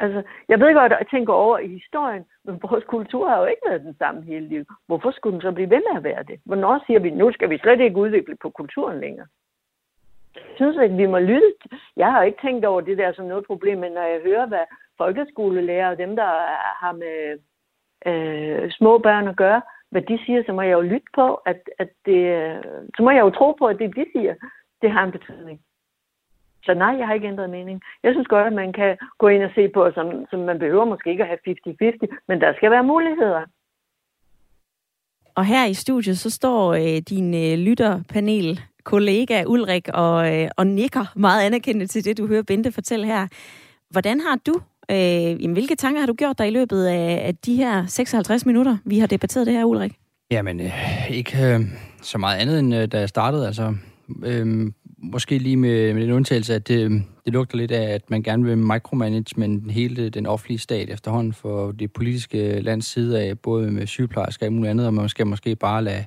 [0.00, 3.44] Altså, jeg ved godt, at jeg tænker over i historien, men vores kultur har jo
[3.44, 4.66] ikke været den samme hele livet.
[4.86, 6.40] Hvorfor skulle den så blive ved med at være det?
[6.44, 9.26] Hvornår siger vi, nu skal vi slet ikke udvikle på kulturen længere?
[10.34, 11.52] Jeg synes, at vi må lytte.
[11.96, 14.64] Jeg har ikke tænkt over det der som noget problem, men når jeg hører, hvad
[14.98, 16.30] folkeskolelærer og dem, der
[16.82, 17.16] har med
[18.10, 21.60] øh, små børn at gøre, hvad de siger, så må jeg jo lytte på, at,
[21.78, 22.62] at det, øh,
[22.96, 24.34] så må jeg jo tro på, at det, de siger,
[24.82, 25.60] det har en betydning.
[26.64, 27.82] Så nej, jeg har ikke ændret mening.
[28.02, 30.84] Jeg synes godt, at man kan gå ind og se på, som, som man behøver
[30.84, 31.56] måske ikke at have
[32.08, 33.42] 50-50, men der skal være muligheder.
[35.34, 40.66] Og her i studiet, så står øh, din øh, lytterpanel kollega Ulrik og, øh, og
[40.66, 43.26] nikker meget anerkendende til det, du hører Bente fortælle her.
[43.90, 44.54] Hvordan har du
[44.90, 48.46] Øh, jamen, hvilke tanker har du gjort dig i løbet af, af de her 56
[48.46, 49.92] minutter, vi har debatteret det her, Ulrik?
[50.30, 51.60] Jamen, øh, ikke øh,
[52.02, 53.46] så meget andet, end øh, da jeg startede.
[53.46, 53.74] Altså,
[54.24, 58.22] øh, måske lige med, med den undtagelse, at det, det lugter lidt af, at man
[58.22, 63.70] gerne vil micromanagement hele den offentlige stat efterhånden for det politiske lands side af, både
[63.70, 66.04] med sygeplejersker og muligt andet, og man skal måske bare lade,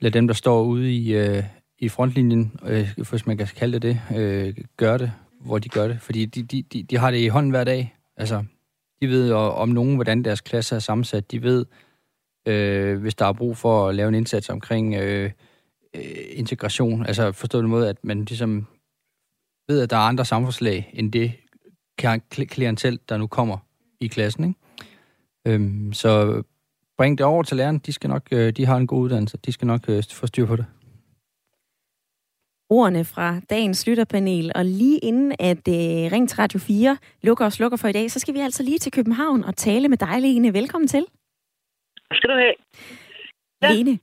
[0.00, 1.42] lade dem, der står ude i, øh,
[1.78, 5.88] i frontlinjen, øh, hvis man kan kalde det det, øh, gøre det hvor de gør
[5.88, 6.00] det.
[6.00, 7.96] Fordi de, de, de, de har det i hånden hver dag.
[8.16, 8.44] Altså,
[9.02, 11.30] de ved om nogen, hvordan deres klasse er sammensat.
[11.30, 11.66] De ved,
[12.48, 15.30] øh, hvis der er brug for at lave en indsats omkring øh,
[15.94, 17.06] øh integration.
[17.06, 18.66] Altså forstået den måde, at man ligesom
[19.68, 21.32] ved, at der er andre samfundslag end det
[22.28, 23.58] klientel, der nu kommer
[24.00, 24.44] i klassen.
[24.44, 24.58] Ikke?
[25.46, 26.42] Øhm, så
[26.98, 27.78] bring det over til læreren.
[27.78, 29.36] De, skal nok, øh, de har en god uddannelse.
[29.46, 30.66] De skal nok øh, få styr på det
[32.70, 34.52] ordene fra dagens lytterpanel.
[34.54, 38.10] Og lige inden at øh, Ring til Radio 4 lukker og slukker for i dag,
[38.10, 40.54] så skal vi altså lige til København og tale med dig, Lene.
[40.54, 41.04] Velkommen til.
[42.12, 42.54] Skal du have.
[43.62, 43.72] Ja.
[43.72, 43.98] Lene,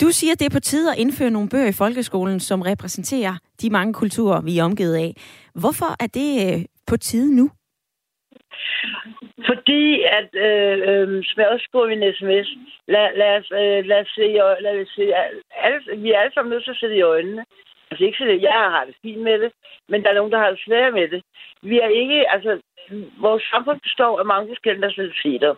[0.00, 3.36] du siger, at det er på tide at indføre nogle bøger i folkeskolen, som repræsenterer
[3.62, 5.16] de mange kulturer, vi er omgivet af.
[5.54, 7.50] Hvorfor er det øh, på tide nu?
[9.46, 12.48] Fordi, at, øh, øh, som jeg også skrev i en sms,
[12.88, 14.26] lad, lad, os, øh, lad, os se,
[14.60, 15.04] lad os se,
[15.64, 17.44] alle, vi er alle sammen nødt til at sætte i øjnene,
[17.90, 19.52] Altså ikke sådan, jeg har det fint med det,
[19.88, 21.22] men der er nogen, der har det svært med det.
[21.62, 22.60] Vi er ikke, altså,
[23.20, 25.54] vores samfund består af mange forskellige nationaliteter.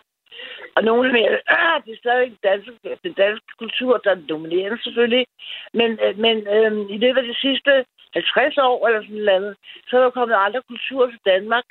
[0.75, 2.69] Og nogle er mere, ah, det er stadig dansk,
[3.03, 5.25] den danske kultur, der er dominerende selvfølgelig.
[5.73, 9.55] Men, øh, men øhm, i løbet af de sidste 50 år eller sådan noget,
[9.87, 11.63] så er der kommet andre kulturer til Danmark.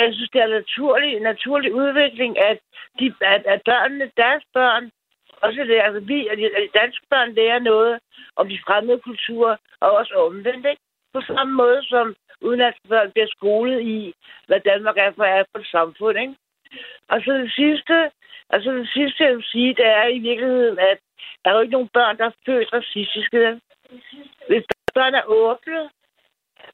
[0.00, 2.58] Jeg synes, det er en naturlig, naturlig udvikling, at,
[2.98, 4.90] de, at, at børnene, deres børn,
[5.42, 7.98] også lærer, altså vi, at de danske børn lærer noget
[8.36, 10.82] om de fremmede kulturer, og også omvendt, ikke?
[11.14, 14.14] På samme måde som udenlandske børn bliver skolet i,
[14.46, 16.34] hvad Danmark er for, er for et samfund, ikke?
[17.08, 18.10] Og så det sidste,
[18.50, 20.98] altså det sidste, jeg vil sige, det er i virkeligheden, at
[21.44, 23.60] der er jo ikke nogen børn, der er født racistiske.
[24.48, 25.82] Hvis børn er åbne,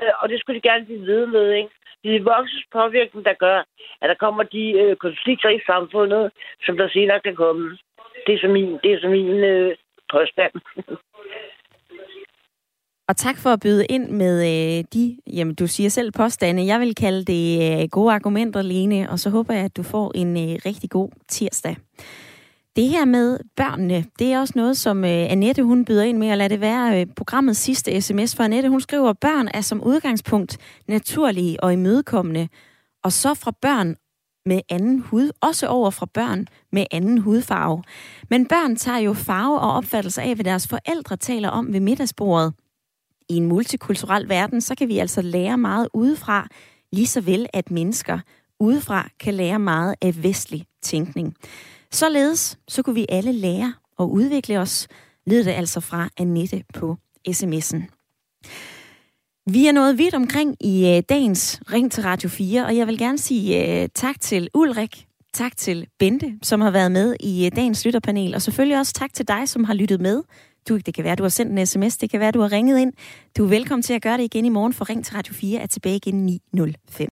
[0.03, 1.71] øh, og det skulle de gerne blive ved med, ikke?
[2.07, 3.59] Det er voksens påvirkning, der gør,
[4.03, 6.25] at der kommer de øh, konflikter i samfundet,
[6.65, 7.65] som der senere kan komme.
[8.27, 9.77] Det er så min, det er så min øh,
[10.13, 10.55] påstand.
[13.09, 16.67] Og tak for at byde ind med øh, de, jamen du siger selv påstande.
[16.67, 20.13] Jeg vil kalde det øh, gode argumenter, Lene, og så håber jeg, at du får
[20.15, 21.77] en øh, rigtig god tirsdag.
[22.77, 26.29] Det her med børnene, det er også noget, som øh, Annette hun byder ind med,
[26.29, 28.69] at lade det være øh, programmets sidste sms for Annette.
[28.69, 30.59] Hun skriver, at børn er som udgangspunkt
[30.89, 32.49] naturlige og imødekommende,
[33.05, 33.97] og så fra børn
[34.47, 37.83] med anden hud, også over fra børn med anden hudfarve.
[38.31, 42.55] Men børn tager jo farve og opfattelse af, hvad deres forældre taler om ved middagsbordet.
[43.29, 46.49] I en multikulturel verden, så kan vi altså lære meget udefra,
[46.93, 48.19] lige så vel at mennesker
[48.61, 51.37] udefra kan lære meget af vestlig tænkning.
[51.93, 54.89] Således så kunne vi alle lære og udvikle os,
[55.27, 56.97] lød det altså fra Annette på
[57.29, 57.97] sms'en.
[59.51, 62.99] Vi er nået vidt omkring i øh, dagens Ring til Radio 4, og jeg vil
[62.99, 67.53] gerne sige øh, tak til Ulrik, tak til Bente, som har været med i øh,
[67.57, 70.23] dagens lytterpanel, og selvfølgelig også tak til dig, som har lyttet med.
[70.69, 72.79] Du, det kan være, du har sendt en sms, det kan være, du har ringet
[72.79, 72.93] ind.
[73.37, 75.61] Du er velkommen til at gøre det igen i morgen, for Ring til Radio 4
[75.61, 77.07] er tilbage igen 9.05.